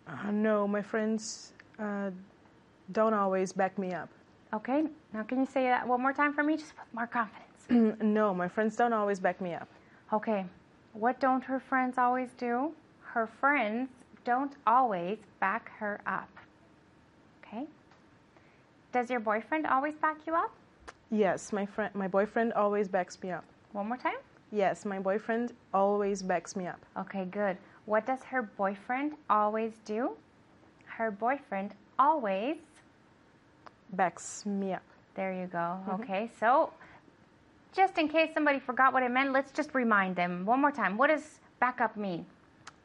[0.06, 2.10] Uh, no, my friends uh,
[2.92, 4.10] don't always back me up.
[4.52, 4.84] Okay,
[5.14, 7.98] now can you say that one more time for me, just with more confidence?
[8.02, 9.68] no, my friends don't always back me up.
[10.12, 10.44] Okay,
[10.92, 12.72] what don't her friends always do?
[13.00, 13.88] Her friends
[14.26, 16.28] don't always back her up.
[17.42, 17.64] Okay,
[18.92, 20.52] does your boyfriend always back you up?
[21.10, 23.44] Yes, my friend, my boyfriend always backs me up.
[23.72, 24.18] One more time.
[24.52, 26.78] Yes, my boyfriend always backs me up.
[26.98, 27.56] Okay, good.
[27.86, 30.10] What does her boyfriend always do?
[30.84, 32.58] Her boyfriend always.
[33.94, 34.82] Backs me up.
[35.14, 35.78] There you go.
[35.94, 36.70] Okay, so
[37.72, 40.98] just in case somebody forgot what it meant, let's just remind them one more time.
[40.98, 42.26] What does backup mean?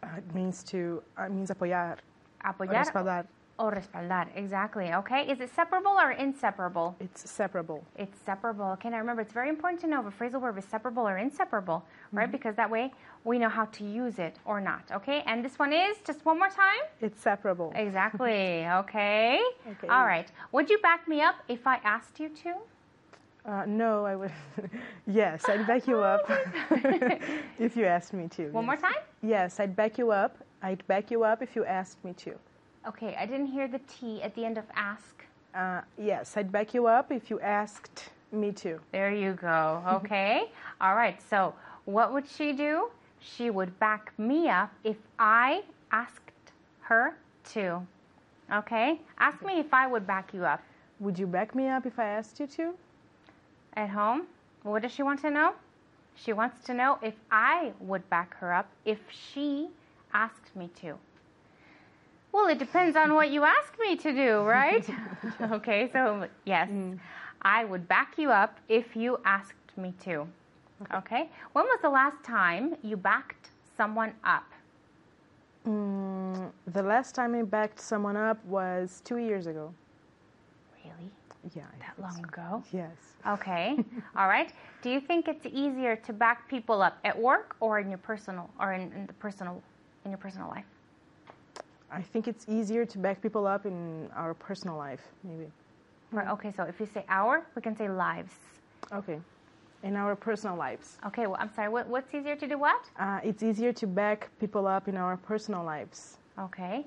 [0.02, 1.04] Uh, it means to.
[1.20, 1.98] Uh, it means apoyar.
[2.46, 3.26] Apoyar Respaldar.
[3.60, 4.28] O respaldar.
[4.36, 4.94] Exactly.
[4.94, 6.96] Okay, is it separable or inseparable?
[7.00, 7.84] It's separable.
[7.98, 8.66] It's separable.
[8.74, 11.18] Okay, now remember, it's very important to know if a phrasal verb is separable or
[11.18, 12.32] inseparable, right?
[12.32, 12.92] Because that way
[13.24, 14.84] we know how to use it or not.
[14.92, 16.82] Okay, and this one is just one more time.
[17.02, 17.74] It's separable.
[17.76, 18.66] Exactly.
[18.78, 19.40] Okay.
[19.72, 19.88] Okay.
[19.88, 20.32] All right.
[20.52, 22.54] Would you back me up if I asked you to?
[23.46, 24.32] Uh, no, I would.
[25.08, 26.22] yes, I'd back you up
[27.60, 28.50] if you asked me to.
[28.50, 29.02] One more time.
[29.22, 32.34] Yes, I'd back you up I'd back you up if you asked me to.
[32.88, 35.26] Okay, I didn't hear the T at the end of ask.
[35.54, 38.80] Uh, yes, I'd back you up if you asked me to.
[38.94, 39.84] There you go.
[39.98, 40.50] Okay.
[40.80, 41.22] All right.
[41.30, 42.90] So, what would she do?
[43.20, 46.32] She would back me up if I asked
[46.82, 47.18] her
[47.54, 47.86] to.
[48.54, 49.02] Okay?
[49.20, 50.62] Ask me if I would back you up.
[51.02, 52.74] Would you back me up if I asked you to?
[53.74, 54.28] At home?
[54.64, 55.54] What does she want to know?
[56.16, 59.68] She wants to know if I would back her up if she
[60.14, 60.98] asked me to.
[62.32, 64.88] Well, it depends on what you ask me to do, right?
[65.42, 66.70] okay, so yes,
[67.42, 70.28] I would back you up if you asked me to.
[70.94, 71.30] Okay?
[71.54, 74.46] When was the last time you backed someone up?
[75.68, 79.74] Mm, the last time I backed someone up was two years ago.
[80.84, 81.12] Really?
[81.56, 81.64] Yeah.
[81.74, 82.24] I That long so.
[82.24, 82.64] ago?
[82.72, 82.96] Yes.
[83.28, 83.78] Okay.
[84.16, 84.54] All right.
[84.82, 88.50] Do you think it's easier to back people up at work or in your personal
[88.60, 89.62] or in, in the personal
[90.06, 90.66] in your personal life?
[91.92, 95.48] I think it's easier to back people up in our personal life, maybe.
[96.12, 98.34] Right, Okay, so if you say our, we can say lives.
[98.94, 99.20] Okay.
[99.84, 100.98] In our personal lives.
[101.06, 101.70] Okay, well, I'm sorry.
[101.70, 102.84] What, what's easier to do what?
[103.00, 106.86] Uh, it's easier to back people up in our personal lives Okay.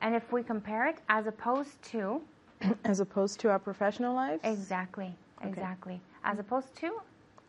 [0.00, 2.20] And if we compare it as opposed to
[2.84, 4.40] as opposed to our professional lives.
[4.44, 6.00] exactly, exactly.
[6.24, 6.90] As opposed to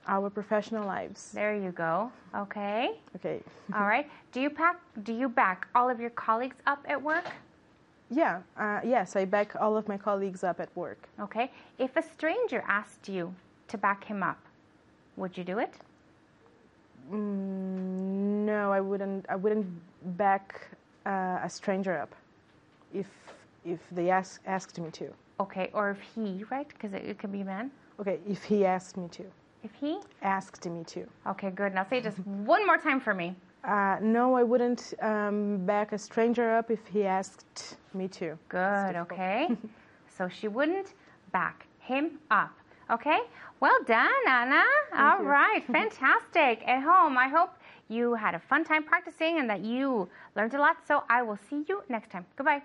[0.07, 1.31] Our professional lives.
[1.33, 2.11] there you go.
[2.35, 2.91] Okay.
[3.15, 3.41] Okay.
[3.75, 4.09] All right.
[4.31, 7.25] Do you pack do you back all of your colleagues up at work?
[8.09, 8.41] Yeah.
[8.57, 11.07] Uh, yes, I back all of my colleagues up at work.
[11.19, 11.51] Okay.
[11.77, 13.35] If a stranger asked you
[13.67, 14.39] to back him up,
[15.15, 15.73] would you do it?
[17.11, 19.25] Mm, no, I wouldn't.
[19.29, 19.67] I wouldn't
[20.17, 20.69] back
[21.05, 22.15] uh, a stranger up
[22.93, 23.07] if
[23.65, 25.09] if they ask, asked me to.
[25.39, 26.67] Okay, or if he, right?
[26.67, 27.71] Because it, it could be a man.
[27.99, 29.23] Okay, if he asked me to.
[29.63, 29.99] If he?
[30.21, 31.05] Asked me to.
[31.27, 31.73] Okay, good.
[31.73, 33.35] Now say it just one more time for me.
[33.63, 38.37] Uh, no, I wouldn't um, back a stranger up if he asked me to.
[38.47, 39.49] Good, okay.
[40.17, 40.93] so she wouldn't
[41.31, 42.51] back him up.
[42.89, 43.19] Okay?
[43.59, 44.63] Well done, Anna.
[44.97, 45.25] All you.
[45.25, 46.63] right, fantastic.
[46.65, 47.51] At home, I hope
[47.89, 50.77] you had a fun time practicing and that you learned a lot.
[50.87, 52.25] So I will see you next time.
[52.37, 52.61] Goodbye.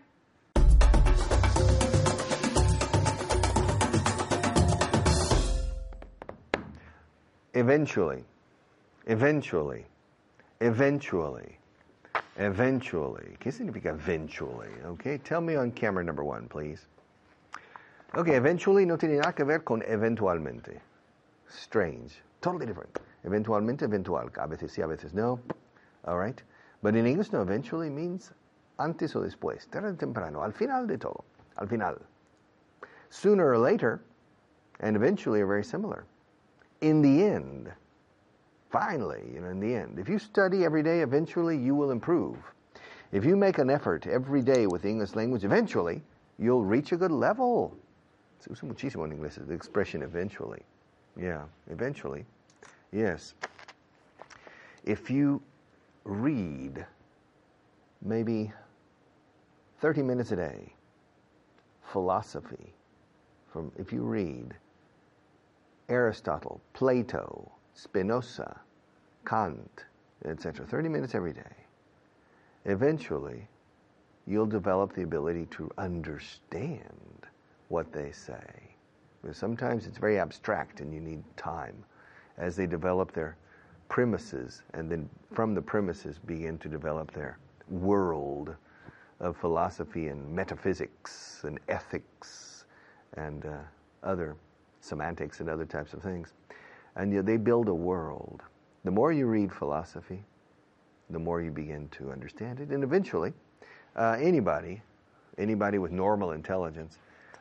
[7.57, 8.25] Eventually,
[9.07, 9.87] eventually,
[10.61, 11.57] eventually,
[12.37, 13.37] eventually.
[13.39, 14.71] ¿Qué significa eventually?
[14.85, 16.87] Okay, tell me on camera number one, please.
[18.17, 20.81] Okay, eventually no tiene nada que ver con eventualmente.
[21.49, 22.99] Strange, totally different.
[23.25, 24.29] Eventualmente, eventual.
[24.37, 25.39] A veces sí, a veces no.
[26.07, 26.43] All right?
[26.83, 28.33] But in English, no, eventually means
[28.81, 31.23] antes o después, tarde o temprano, al final de todo,
[31.57, 32.01] al final.
[33.11, 34.03] Sooner or later,
[34.81, 36.05] and eventually are very similar
[36.85, 37.73] in the end,
[38.71, 42.37] finally, you know, in the end, if you study every day, eventually you will improve.
[43.11, 46.03] If you make an effort every day with English language, eventually
[46.39, 47.75] you'll reach a good level.
[48.39, 50.63] Se usa muchísimo en inglés the expression eventually.
[51.17, 52.27] Yeah, eventually.
[52.93, 53.33] Yes.
[54.85, 55.41] If you
[56.05, 56.85] read
[58.03, 58.53] maybe
[59.81, 60.75] 30 minutes a day,
[61.93, 62.75] philosophy,
[63.51, 64.55] from if you read
[65.89, 68.61] Aristotle, Plato, Spinoza,
[69.27, 69.85] Kant,
[70.25, 71.43] etc., 30 minutes every day,
[72.65, 73.47] eventually
[74.27, 77.27] you'll develop the ability to understand
[77.69, 78.75] what they say.
[79.21, 81.85] Because sometimes it's very abstract and you need time
[82.39, 83.37] as they develop their
[83.89, 88.55] premises and then from the premises begin to develop their world
[89.21, 92.65] of philosophy and metaphysics and ethics
[93.17, 93.59] and uh,
[94.03, 94.37] other
[94.85, 96.33] semantics and other types of things.
[96.97, 98.43] And you know, they build a world.
[98.85, 100.23] The more you read philosophy,
[101.11, 102.69] the more you begin to understand it.
[102.69, 103.33] And eventually,
[103.97, 104.83] uh, anybody,
[105.39, 106.99] anybody with normal intelligence,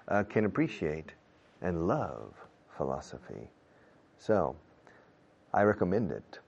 [0.08, 1.14] uh, can appreciate
[1.62, 2.34] and love
[2.78, 3.50] philosophy.
[4.18, 4.56] So,
[5.54, 6.40] I recommend it.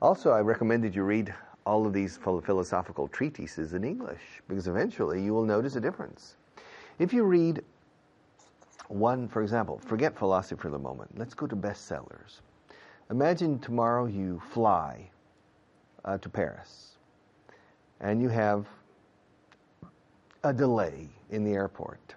[0.00, 1.34] Also, I recommend that you read
[1.66, 6.36] all of these philosophical treatises in English because eventually you will notice a difference.
[6.98, 7.62] If you read
[8.90, 11.16] one, for example, forget philosophy for the moment.
[11.16, 12.40] Let's go to bestsellers.
[13.10, 15.10] Imagine tomorrow you fly
[16.04, 16.96] uh, to Paris
[18.00, 18.66] and you have
[20.42, 22.14] a delay in the airport.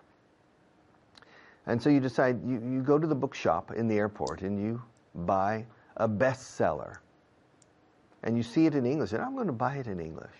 [1.66, 4.82] And so you decide, you, you go to the bookshop in the airport and you
[5.14, 5.66] buy
[5.98, 6.98] a bestseller.
[8.24, 10.36] And you see it in English, and I'm going to buy it in English.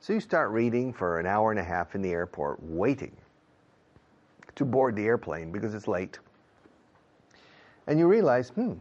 [0.00, 3.14] So you start reading for an hour and a half in the airport, waiting
[4.58, 6.18] to board the airplane because it's late.
[7.86, 8.74] And you realize, hmm,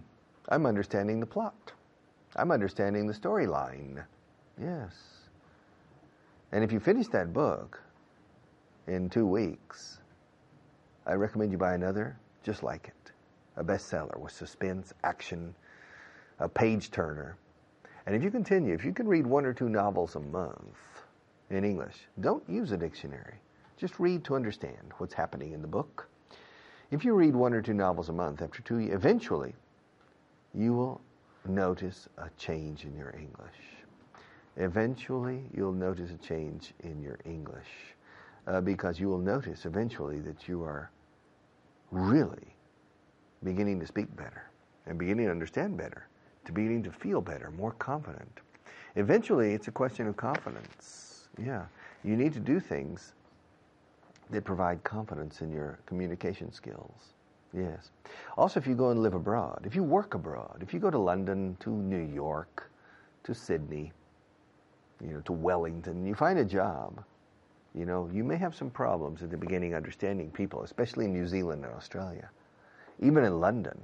[0.49, 1.71] I'm understanding the plot.
[2.35, 4.03] I'm understanding the storyline.
[4.61, 4.93] Yes.
[6.51, 7.81] And if you finish that book
[8.87, 9.99] in two weeks,
[11.05, 13.11] I recommend you buy another just like it
[13.57, 15.53] a bestseller with suspense, action,
[16.39, 17.37] a page turner.
[18.05, 20.77] And if you continue, if you can read one or two novels a month
[21.49, 23.41] in English, don't use a dictionary.
[23.77, 26.09] Just read to understand what's happening in the book.
[26.89, 29.53] If you read one or two novels a month, after two years, eventually
[30.53, 31.01] you will
[31.45, 33.77] notice a change in your English.
[34.55, 37.67] Eventually, you'll notice a change in your English
[38.47, 40.89] uh, because you will notice eventually that you are
[41.91, 42.55] really
[43.43, 44.49] beginning to speak better
[44.87, 46.07] and beginning to understand better,
[46.45, 48.39] to beginning to feel better, more confident.
[48.95, 51.27] Eventually, it's a question of confidence.
[51.37, 51.65] Yeah,
[52.03, 53.13] you need to do things
[54.29, 57.13] that provide confidence in your communication skills.
[57.53, 57.91] Yes.
[58.37, 60.97] Also, if you go and live abroad, if you work abroad, if you go to
[60.97, 62.69] London, to New York,
[63.23, 63.91] to Sydney,
[65.01, 67.03] you know, to Wellington, you find a job,
[67.73, 71.27] you know, you may have some problems at the beginning understanding people, especially in New
[71.27, 72.29] Zealand and Australia,
[72.99, 73.79] even in London,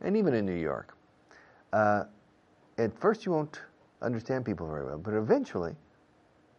[0.00, 0.96] and even in New York.
[1.72, 2.04] Uh,
[2.78, 3.60] at first, you won't
[4.00, 5.74] understand people very well, but eventually,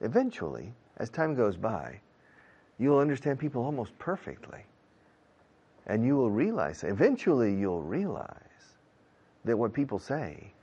[0.02, 2.00] eventually, as time goes by,
[2.80, 4.66] you'll understand people almost perfectly.
[5.88, 8.38] And you will realize, eventually, you'll realize
[9.46, 10.54] that what people say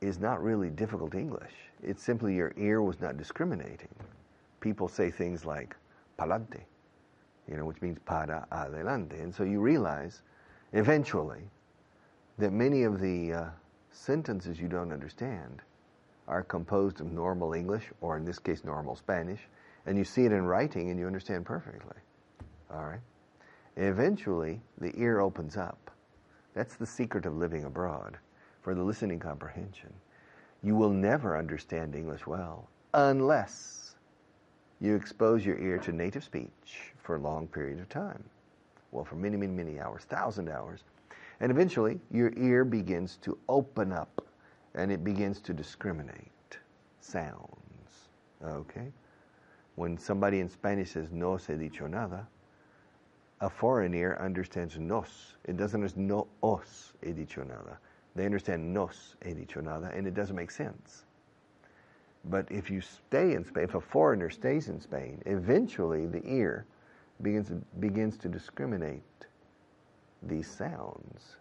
[0.00, 1.52] is not really difficult English.
[1.82, 3.94] It's simply your ear was not discriminating.
[4.60, 5.76] People say things like
[6.18, 6.60] palante,
[7.48, 9.20] you know, which means para adelante.
[9.20, 10.22] And so you realize
[10.72, 11.42] eventually
[12.38, 13.44] that many of the uh,
[13.90, 15.60] sentences you don't understand
[16.28, 19.40] are composed of normal English, or in this case, normal Spanish,
[19.90, 21.96] and you see it in writing and you understand perfectly.
[22.72, 23.00] All right?
[23.76, 25.90] Eventually, the ear opens up.
[26.54, 28.16] That's the secret of living abroad
[28.62, 29.92] for the listening comprehension.
[30.62, 33.96] You will never understand English well unless
[34.80, 38.22] you expose your ear to native speech for a long period of time.
[38.92, 40.84] Well, for many, many, many hours, thousand hours.
[41.40, 44.24] And eventually, your ear begins to open up
[44.72, 46.58] and it begins to discriminate
[47.00, 47.50] sounds.
[48.40, 48.92] Okay?
[49.76, 52.26] When somebody in Spanish says, no se dicho nada,
[53.40, 55.36] a foreigner understands nos.
[55.44, 57.78] It doesn't understand no os he dicho nada.
[58.14, 61.04] They understand nos he dicho nada, and it doesn't make sense.
[62.24, 66.66] But if you stay in Spain, if a foreigner stays in Spain, eventually the ear
[67.22, 69.02] begins begins to discriminate
[70.22, 71.36] these sounds.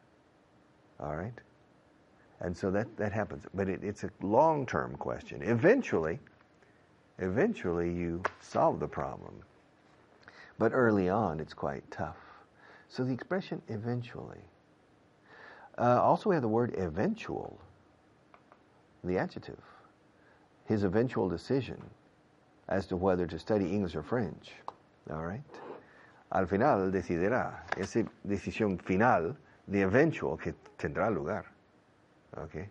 [1.00, 1.34] All right?
[2.42, 3.46] And so that, that happens.
[3.54, 5.42] But it, it's a long term question.
[5.42, 6.20] Eventually,
[7.20, 9.34] eventually you solve the problem.
[10.58, 12.18] But early on, it's quite tough.
[12.90, 14.42] So the expression eventually.
[15.78, 17.58] Uh, also, we have the word eventual,
[19.04, 19.62] the adjective.
[20.66, 21.82] His eventual decision
[22.68, 24.52] as to whether to study English or French.
[25.10, 25.42] All right?
[26.32, 27.62] Al final decidirá.
[27.78, 29.36] Esa decisión final,
[29.68, 31.46] the eventual, que tendrá lugar.
[32.38, 32.70] Okay?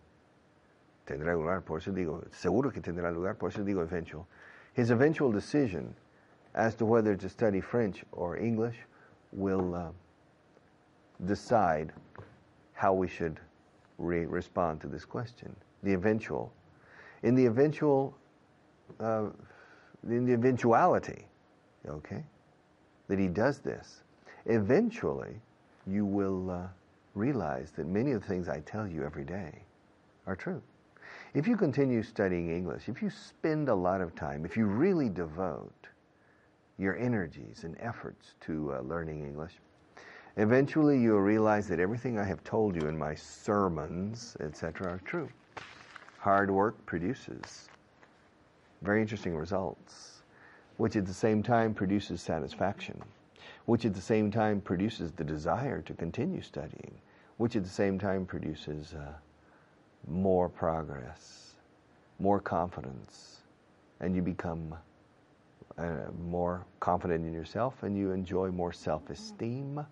[1.09, 4.27] Tendrá lugar, por eso digo, seguro que tendrá lugar, por eso digo eventual.
[4.75, 5.95] His eventual decision
[6.55, 8.77] as to whether to study French or English
[9.33, 9.89] will uh,
[11.25, 11.95] decide
[12.75, 13.41] how we should
[13.97, 15.57] re- respond to this question.
[15.83, 16.53] The eventual.
[17.23, 18.15] In the eventual,
[19.01, 19.29] uh,
[20.07, 21.25] in the eventuality,
[21.89, 22.23] okay,
[23.07, 24.03] that he does this,
[24.45, 25.41] eventually
[25.87, 26.67] you will uh,
[27.15, 29.63] realize that many of the things I tell you every day
[30.27, 30.61] are true.
[31.35, 35.11] If you continue studying English, if you spend a lot of time, if you really
[35.11, 35.89] devote
[36.79, 39.53] your energies and efforts to uh, learning English,
[40.37, 45.29] eventually you'll realize that everything I have told you in my sermons, etc., are true.
[46.18, 47.68] Hard work produces
[48.81, 50.22] very interesting results,
[50.79, 53.03] which at the same time produces satisfaction,
[53.66, 56.95] which at the same time produces the desire to continue studying,
[57.37, 59.12] which at the same time produces uh,
[60.07, 61.55] more progress,
[62.19, 63.43] more confidence,
[64.01, 64.75] and you become
[65.79, 69.85] uh, more confident in yourself and you enjoy more self esteem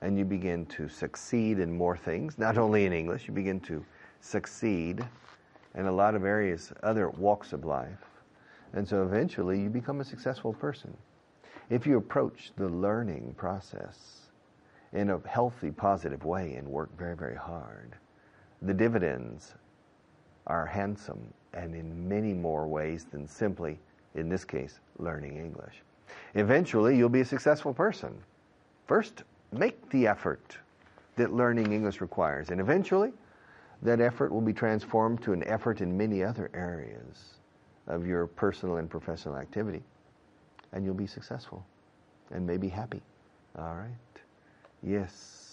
[0.00, 3.84] and you begin to succeed in more things, not only in English, you begin to
[4.20, 5.04] succeed
[5.74, 8.04] in a lot of areas, other walks of life.
[8.72, 10.96] And so eventually you become a successful person.
[11.70, 14.30] If you approach the learning process
[14.92, 17.96] in a healthy, positive way and work very, very hard,
[18.62, 19.54] the dividends
[20.46, 23.78] are handsome and in many more ways than simply,
[24.14, 25.82] in this case, learning English.
[26.34, 28.18] Eventually, you'll be a successful person.
[28.86, 30.58] First, make the effort
[31.16, 33.12] that learning English requires, and eventually,
[33.82, 37.34] that effort will be transformed to an effort in many other areas
[37.86, 39.82] of your personal and professional activity,
[40.72, 41.64] and you'll be successful
[42.30, 43.02] and maybe happy.
[43.58, 44.22] All right?
[44.82, 45.47] Yes.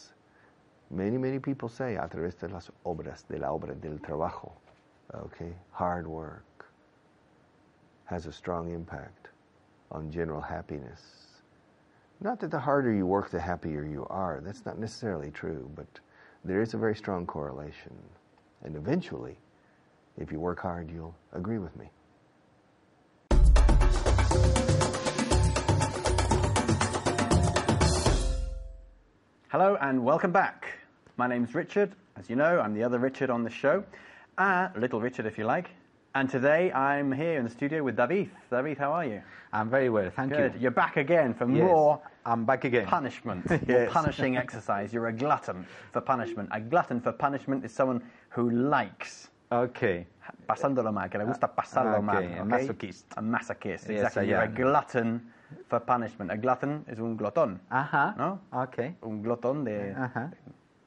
[0.92, 4.52] Many, many people say a través de las obras, de la obra, del trabajo,
[5.16, 6.68] okay, hard work
[8.06, 9.30] has a strong impact
[9.92, 11.02] on general happiness.
[12.22, 14.42] Not that the harder you work, the happier you are.
[14.46, 15.88] That's not necessarily true, but
[16.44, 17.98] there is a very strong correlation.
[18.64, 19.38] And eventually,
[20.18, 21.90] if you work hard, you'll agree with me.
[29.50, 30.75] Hello and welcome back.
[31.18, 31.92] My name's Richard.
[32.18, 33.84] As you know, I'm the other Richard on the show,
[34.38, 35.70] uh, Little Richard if you like.
[36.14, 38.30] And today I'm here in the studio with David.
[38.50, 39.22] David, how are you?
[39.52, 40.54] I'm very well, thank Good.
[40.56, 40.60] you.
[40.62, 42.86] You're back again for Yes, more I'm back again.
[42.86, 43.92] punishment, Yes.
[43.94, 44.94] punishing exercise.
[44.94, 46.50] You're a glutton for punishment.
[46.52, 50.06] A glutton for punishment is someone who likes Okay.
[50.50, 52.18] pasándolo mal, que le gusta pasarlo okay, mal.
[52.24, 52.40] Okay?
[52.40, 53.04] a masochist.
[53.16, 54.28] A masochist, Yes, exactly.
[54.30, 55.22] You're a glutton
[55.70, 56.32] for punishment.
[56.32, 57.60] A glutton es un glotón.
[57.70, 58.16] Ajá.
[58.18, 58.40] ¿No?
[58.52, 58.96] Okay.
[59.04, 60.32] un glotón de Ajá.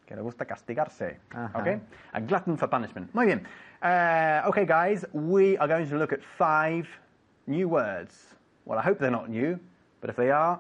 [0.09, 1.19] Que le gusta castigarse.
[1.31, 1.59] Ajá.
[1.61, 1.81] Okay,
[2.15, 3.13] a glutton for punishment.
[3.15, 3.43] Muy bien.
[3.83, 6.89] Uh, okay, guys, we are going to look at five
[7.47, 8.35] new words.
[8.65, 9.59] Well, I hope they're not new,
[10.01, 10.59] but if they are,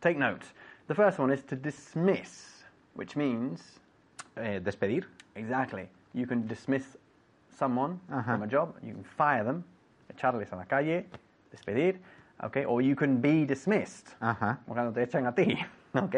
[0.00, 0.44] take note.
[0.86, 2.62] The first one is to dismiss,
[2.94, 3.80] which means
[4.36, 5.04] Eh, despedir.
[5.34, 6.96] exactly you can dismiss
[7.50, 8.24] someone Ajá.
[8.34, 9.64] from a job, you can fire them,
[10.14, 11.06] echarles a la calle,
[11.50, 11.96] despedir,
[12.44, 14.14] okay, or you can be dismissed.
[14.20, 14.58] Ajá.
[14.68, 15.58] o cuando te echan a ti,
[15.94, 16.14] ¿ok?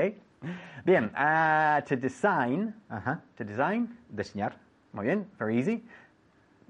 [0.84, 3.20] Bien, uh, to design, Ajá.
[3.36, 4.52] to design, Diseñar.
[4.92, 5.82] muy bien, very easy,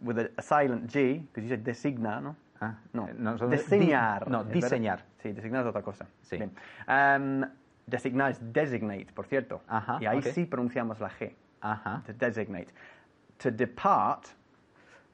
[0.03, 2.35] with a, a silent G, because you said designa, ¿no?
[2.61, 4.25] Ah, No, eh, nosotros diseñar.
[4.25, 5.01] di- no, diseñar.
[5.23, 6.07] Sí, designar es otra cosa.
[6.23, 6.37] Sí.
[6.39, 6.51] Bien.
[6.89, 7.45] Um,
[7.87, 9.61] designar es designate, por cierto.
[9.69, 10.25] Ajá, y ahí ok.
[10.33, 11.35] sí pronunciamos la G.
[11.61, 12.03] Ajá.
[12.07, 12.69] To designate.
[13.43, 14.25] To depart,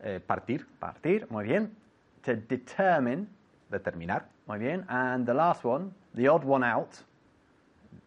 [0.01, 0.67] Eh, partir.
[0.79, 1.75] partir, muy bien.
[2.23, 3.27] To determine,
[3.71, 4.27] Determinar.
[4.47, 4.85] muy bien.
[4.89, 6.91] And the last one, the odd one out.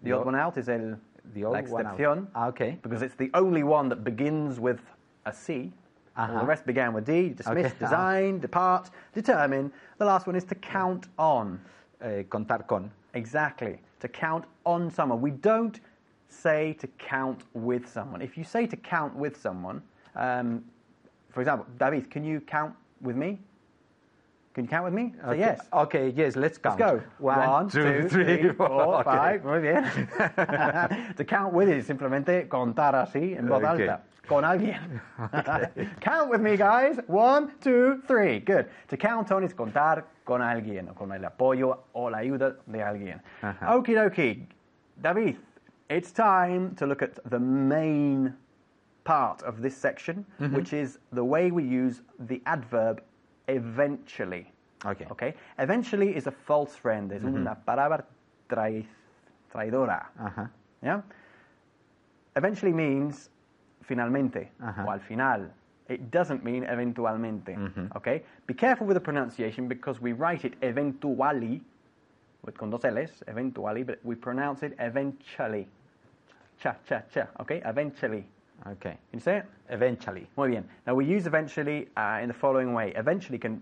[0.04, 0.98] The The odd one out is el,
[1.34, 2.28] The la old excepción.
[2.36, 2.78] Ah, okay.
[2.82, 4.80] because it's the only one that begins with
[5.26, 5.72] a C.
[6.16, 6.40] Uh-huh.
[6.40, 7.30] the rest began with D.
[7.30, 7.74] Dismiss, Okay.
[7.80, 9.72] design, depart, determine.
[10.00, 11.60] The last one is to count on.
[12.02, 12.90] Eh, contar con.
[13.14, 13.80] Exactly.
[14.00, 15.22] To count on someone.
[15.22, 15.80] We don't
[16.30, 18.22] say to count with someone.
[18.24, 19.82] If you say to count with someone,
[20.16, 20.64] um,
[21.30, 23.38] for example, David, can you count with me?
[24.58, 25.14] Can you count with me?
[25.30, 25.60] Say yes.
[25.72, 27.00] Okay, yes, let's Let's go.
[27.20, 29.04] One, two, three, four, okay.
[29.04, 29.46] five.
[29.46, 29.84] Muy bien.
[31.16, 33.88] to count with is simplemente contar así en voz Okay.
[33.88, 34.02] alta.
[34.28, 35.00] Con alguien.
[36.02, 36.98] count with me, guys.
[37.06, 38.40] One, two, three.
[38.40, 38.66] Good.
[38.88, 42.80] To count on is contar con alguien o con el apoyo o la ayuda de
[42.80, 43.22] alguien.
[43.44, 43.76] Ajá.
[43.76, 44.48] Okie dokie.
[45.00, 45.38] David,
[45.92, 48.34] it's time to look at the main
[49.04, 50.56] part of this section, Mm-hmm.
[50.56, 53.04] which is the way we use the adverb
[53.48, 54.52] eventually.
[54.86, 55.08] Okay.
[55.10, 55.34] Okay.
[55.58, 57.12] Eventually is a false friend.
[57.12, 57.36] Es mm-hmm.
[57.36, 58.06] una palabra
[58.48, 58.86] trai-
[59.52, 60.10] traidora.
[60.20, 60.50] Ajá.
[60.82, 61.02] Yeah.
[62.36, 63.30] Eventually means
[63.82, 64.86] finalmente Ajá.
[64.86, 65.52] o al final.
[65.90, 67.56] It doesn't mean eventualmente.
[67.56, 67.98] Mm-hmm.
[67.98, 68.24] Okay.
[68.46, 71.62] Be careful with the pronunciation because we write it eventually
[72.46, 75.68] with con dos L's, eventually, but we pronounce it eventually.
[76.60, 77.28] Cha cha cha.
[77.40, 77.62] Okay.
[77.66, 78.26] Eventually.
[78.66, 78.98] Okay.
[79.12, 79.46] Can you say it?
[79.70, 80.28] Eventually.
[80.36, 80.64] Muy bien.
[80.86, 82.92] Now we use eventually uh, in the following way.
[82.96, 83.62] Eventually can,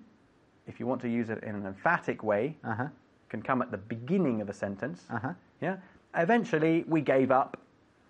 [0.68, 2.90] if you want to use it in an emphatic way, Ajá.
[3.30, 5.04] can come at the beginning of a sentence.
[5.12, 5.36] Ajá.
[5.62, 5.78] Yeah.
[6.16, 7.58] Eventually we gave up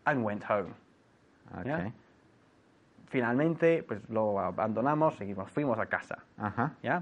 [0.06, 0.74] and went home.
[1.60, 1.70] Okay.
[1.70, 1.90] Yeah.
[3.10, 6.18] Finalmente, pues lo abandonamos y nos fuimos a casa.
[6.40, 6.72] Ajá.
[6.84, 7.02] Yeah.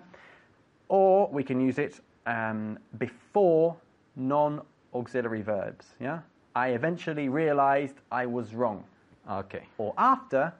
[0.88, 3.76] Or we can use it um, before
[4.16, 5.88] non-auxiliary verbs.
[6.00, 6.20] Yeah.
[6.56, 8.84] I eventually realized I was wrong.
[9.30, 9.64] Okay.
[9.78, 10.54] Or after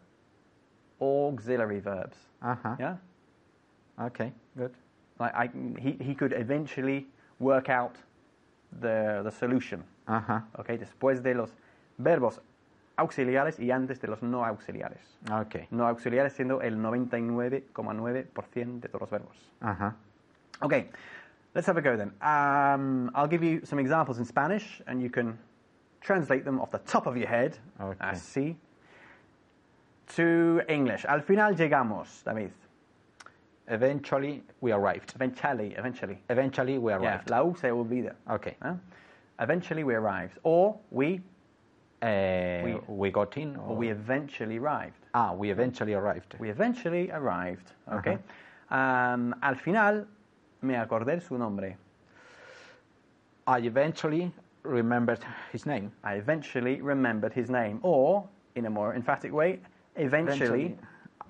[1.02, 2.18] auxiliary verbs.
[2.42, 2.76] Uh-huh.
[2.80, 2.96] Yeah.
[4.00, 4.74] Okay, good.
[5.20, 5.50] Like I,
[5.80, 7.08] he, he could eventually
[7.40, 7.96] work out
[8.80, 9.84] the, the solution.
[10.08, 10.46] Ajá.
[10.60, 11.52] Okay, después de los
[11.98, 12.42] verbos
[12.98, 15.18] auxiliares y antes de los no auxiliares.
[15.30, 15.68] Okay.
[15.72, 19.52] No auxiliares siendo el 99,9% de todos los verbos.
[19.62, 19.96] Ajá.
[20.62, 20.90] Okay,
[21.54, 22.14] let's have a go then.
[22.22, 25.38] Um, I'll give you some examples in Spanish and you can
[26.04, 27.58] translate them off the top of your head.
[27.80, 28.06] Okay.
[28.06, 28.56] Así.
[30.16, 31.06] To English.
[31.06, 32.52] Al final llegamos, David.
[33.68, 35.14] Eventually, we arrived.
[35.16, 36.18] Eventually, eventually.
[36.30, 37.30] Eventually, we Yeah, arrived.
[37.30, 38.14] la U se olvida.
[38.30, 38.56] Okay.
[38.62, 38.76] Huh?
[39.40, 40.38] Eventually we arrived.
[40.44, 41.22] Or we,
[42.02, 43.56] Uh, We- we, got in.
[43.56, 45.00] or we eventually arrived.
[45.14, 46.36] ah, we eventually arrived.
[46.38, 47.72] We eventually arrived.
[47.90, 48.18] Okay.
[48.70, 50.06] Um, al final
[50.62, 51.78] me acordé su nombre.
[53.48, 54.34] I eventually
[54.64, 55.20] remembered
[55.52, 55.92] his name.
[56.04, 57.80] I eventually remembered his name.
[57.84, 59.60] Or, in a more emphatic way,
[59.96, 60.76] eventually,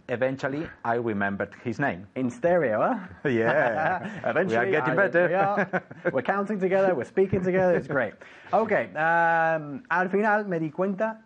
[0.09, 2.07] eventually, I remembered his name.
[2.15, 3.29] In stereo, huh?
[3.29, 4.07] Yeah.
[4.29, 5.27] Eventually, we are getting I- better.
[5.27, 5.83] we are.
[6.13, 8.13] We're counting together, we're speaking together, it's great.
[8.51, 11.17] Okay, um, al final me di cuenta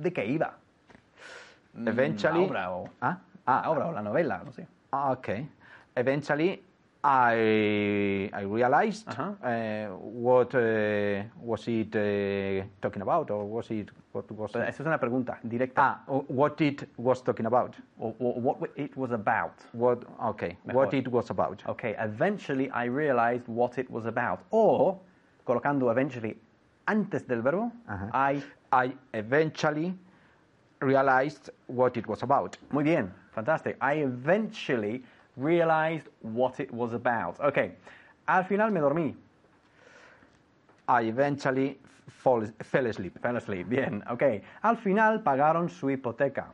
[0.00, 0.50] de que iba.
[1.86, 2.46] eventually.
[2.46, 4.66] La obra o, Ah, la ah, obra o la novela, no sé.
[4.92, 5.46] okay.
[5.96, 6.62] Eventually,
[7.04, 9.34] I I realized Uh-huh.
[9.44, 14.70] uh, what uh, was it uh, talking about, or was it what was Pero it?
[14.70, 15.82] Es una pregunta directa.
[15.82, 17.76] ah what it was talking about?
[17.98, 19.52] or, o what it was about.
[19.72, 20.56] What okay?
[20.64, 20.74] Mejor.
[20.86, 21.62] What it was about?
[21.68, 24.40] Okay, eventually I realized what it was about.
[24.50, 24.98] or
[25.44, 26.38] colocando eventually
[26.86, 28.10] antes del verbo, Ajá.
[28.14, 28.42] I.
[28.72, 29.94] I eventually
[30.80, 32.56] realized what it was about.
[32.72, 33.76] Muy bien, fantastic.
[33.80, 35.04] I eventually
[35.36, 37.38] realized what it was about.
[37.40, 37.72] Okay,
[38.26, 39.14] al final me dormí.
[40.88, 41.78] I eventually
[42.08, 43.18] fall, fell asleep.
[43.20, 43.68] Fell asleep.
[43.68, 44.42] Bien, ok.
[44.62, 46.46] Al final pagaron su hipoteca.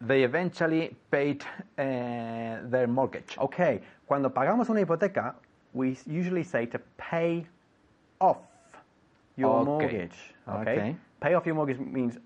[0.00, 1.42] They eventually paid
[1.78, 3.36] uh, their mortgage.
[3.36, 5.34] Ok, cuando pagamos una hipoteca,
[5.74, 7.46] we usually say to pay
[8.18, 8.38] off
[9.36, 9.66] your Ok.
[9.66, 10.34] mortgage.
[10.48, 10.90] Okay?
[10.90, 10.96] Ok.
[11.20, 12.18] Pay off your mortgage means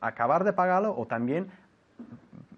[0.00, 1.48] acabar de pagarlo o también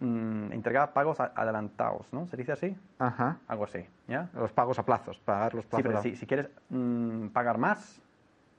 [0.00, 2.26] mm, entregar pagos adelantados, ¿no?
[2.26, 2.76] ¿Se dice así?
[2.98, 3.38] Ajá.
[3.48, 4.28] Algo así, ¿ya?
[4.34, 5.86] Los pagos a plazos, pagar los Sí, plazos.
[5.86, 8.00] pero a- si, si quieres mm, pagar más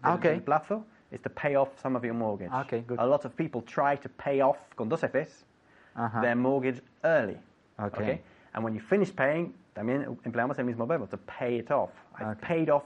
[0.04, 0.24] Ah, del, ok.
[0.24, 2.50] del plazo, is to pay off some of your mortgage.
[2.52, 3.00] Ah, ok, good.
[3.00, 5.46] A lot of people try to pay off, con dos Fs,
[5.94, 6.22] Ajá.
[6.22, 7.38] their mortgage early.
[7.78, 7.98] Ok.
[8.00, 8.22] okay?
[8.54, 11.92] And when you finish paying, también empleamos el mismo verbo, to pay it off.
[12.20, 12.39] Ok.
[12.42, 12.86] paid off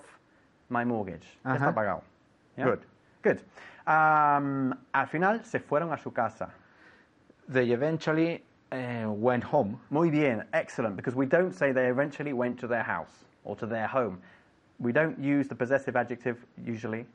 [0.70, 1.28] my mortgage.
[1.44, 1.56] Ajá.
[1.58, 2.02] está pagado.
[2.58, 2.66] ¿ya?
[2.66, 2.80] Good.
[3.24, 3.40] Good.
[3.88, 6.50] Um, al final se fueron a su casa.
[7.48, 9.80] They eventually uh, went home.
[9.90, 13.66] Muy bien, excellent, because we don't say they eventually went to their house or to
[13.66, 14.20] their home.
[14.80, 17.06] We don't use the possessive adjective usually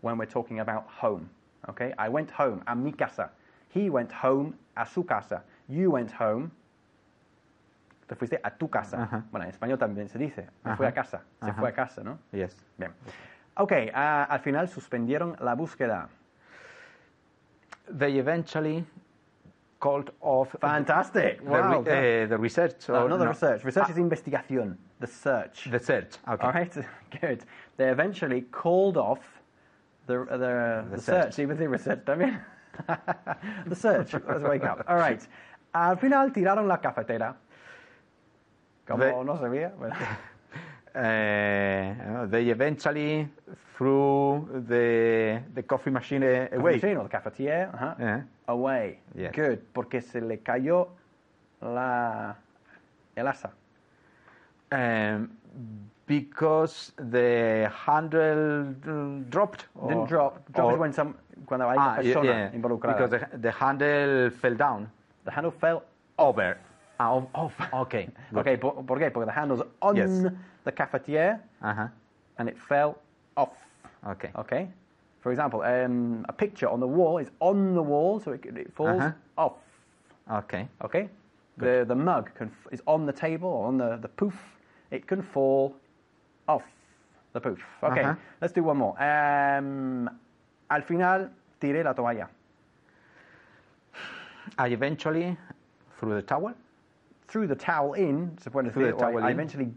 [0.00, 1.30] when we're talking about home.
[1.68, 1.94] Okay?
[1.98, 3.30] I went home, a mi casa.
[3.70, 5.42] He went home, a su casa.
[5.68, 6.50] You went home,
[8.08, 9.02] te fuiste a tu casa.
[9.02, 9.24] Ajá.
[9.30, 10.76] Bueno, en español también se dice, me Ajá.
[10.76, 12.18] fui a casa, se fue a casa, ¿no?
[12.32, 12.56] Yes.
[12.76, 12.92] Bien.
[13.56, 16.08] Ok, ah, al final suspendieron la búsqueda.
[17.88, 18.84] They eventually
[19.78, 21.42] called off Fantastic.
[21.44, 21.80] the, Wow.
[21.82, 22.88] re- uh, the research.
[22.88, 23.30] No, not the no.
[23.30, 23.64] research.
[23.64, 24.76] Research Ah, is investigación.
[25.00, 25.68] The search.
[25.70, 26.16] The search.
[26.28, 26.46] Okay.
[26.46, 26.74] All right,
[27.20, 27.44] good.
[27.76, 29.20] They eventually called off
[30.06, 31.34] the the, the, The search.
[31.34, 31.38] search.
[31.40, 32.40] Even the research también.
[33.66, 34.14] the search.
[34.14, 34.84] Let's wake up.
[34.88, 35.26] All right.
[35.74, 37.34] Al final tiraron la cafetera.
[38.86, 39.72] Como The- no se veía.
[39.76, 39.94] bueno.
[40.96, 43.28] Uh, they eventually
[43.76, 46.74] threw the the coffee machine uh, away.
[46.76, 47.68] Machine or the cafetiere.
[47.72, 47.96] ajá.
[48.00, 48.20] Yeah.
[48.48, 48.98] Away.
[49.14, 49.32] Yes.
[49.34, 49.58] Good.
[49.74, 50.88] Porque se le cayó
[51.60, 52.34] la
[53.14, 53.50] el asa.
[54.72, 55.28] Um,
[56.06, 59.66] because the handle uh, dropped.
[59.74, 60.38] or- Didn't drop.
[60.54, 61.14] Drop or- is when some
[61.46, 62.96] cuando hay Ah, una yeah, persona yeah, involucrada.
[62.96, 64.88] Because the, the handle fell down.
[65.24, 65.82] the handle fell
[66.18, 66.56] Over.
[66.98, 67.52] Ah, off.
[67.74, 68.08] Okay.
[68.32, 68.38] good.
[68.40, 69.10] Okay, por, ¿por qué?
[69.12, 70.32] Porque the handle's on Yes.
[70.66, 71.88] The cafetiere Uh-huh.
[72.38, 72.98] and it fell
[73.36, 73.56] off.
[74.06, 74.30] Okay.
[74.36, 74.68] Okay?
[75.20, 78.72] For example, um, a picture on the wall is on the wall, so it, it
[78.74, 79.12] falls Uh-huh.
[79.38, 79.56] off.
[80.30, 80.68] Okay.
[80.82, 81.08] Okay?
[81.56, 84.34] The, the mug can, f- is on the table or on the, the poof.
[84.90, 85.74] It can fall
[86.48, 86.64] off
[87.32, 87.60] the poof.
[87.82, 88.14] Okay, Uh-huh.
[88.40, 88.94] let's do one more.
[89.02, 90.10] Um,
[90.70, 92.28] al final, tiré la toalla.
[94.58, 95.36] I eventually
[95.98, 96.52] threw the towel.
[97.28, 99.72] Threw the towel in, puede Threw the or I- towel I eventually,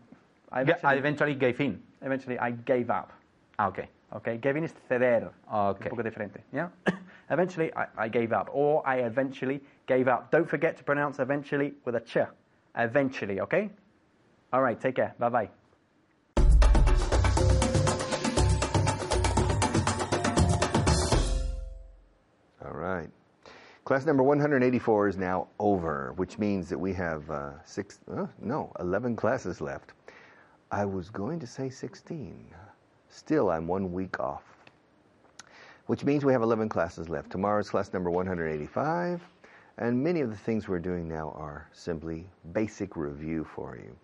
[0.52, 1.82] I Yeah, eventually, I eventually gave in.
[2.02, 3.12] eventually I gave up.
[3.60, 3.90] Ah, okay.
[4.16, 5.30] Okay, gave in is ceder.
[5.54, 5.86] Okay.
[5.86, 6.42] Un poco diferente.
[6.52, 6.70] Yeah.
[7.30, 10.32] eventually, I, I gave up, or I eventually gave up.
[10.32, 12.18] Don't forget to pronounce eventually with a ch.
[12.76, 13.70] Eventually, okay?
[14.52, 14.80] All right.
[14.80, 15.14] Take care.
[15.20, 15.50] Bye bye.
[22.66, 23.10] All right.
[23.86, 28.72] Class number 184 is now over, which means that we have uh, six, uh, no,
[28.80, 29.94] 11 classes left.
[30.72, 32.46] I was going to say 16.
[33.10, 34.44] Still, I'm one week off,
[35.88, 37.32] which means we have 11 classes left.
[37.32, 39.20] Tomorrow's class number 185,
[39.80, 43.96] and many of the things we're doing now are simply basic review for you.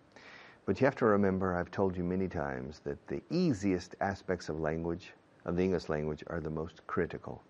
[0.65, 4.59] But you have to remember, I've told you many times, that the easiest aspects of
[4.59, 5.13] language,
[5.45, 7.43] of the English language, are the most critical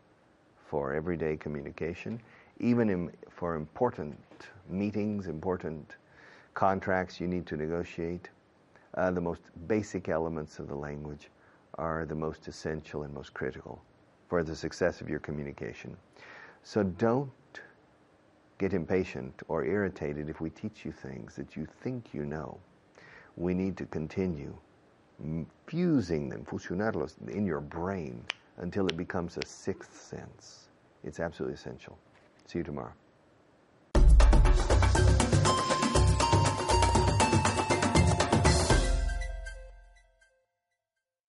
[0.68, 2.20] for everyday communication,
[2.60, 4.20] even in, for important
[4.68, 5.96] meetings, important
[6.54, 8.28] contracts you need to negotiate.
[8.96, 11.30] Uh, the most basic elements of the language
[11.78, 13.82] are the most essential and most critical
[14.30, 15.96] for the success of your communication.
[16.64, 17.30] So don't
[18.58, 22.58] get impatient or irritated if we teach you things that you think you know.
[23.36, 24.56] We need to continue
[25.68, 28.24] fusing them, fusionarlos, in your brain
[28.58, 30.70] until it becomes a sixth sense.
[31.04, 31.98] It's absolutely essential.
[32.48, 32.94] See you tomorrow.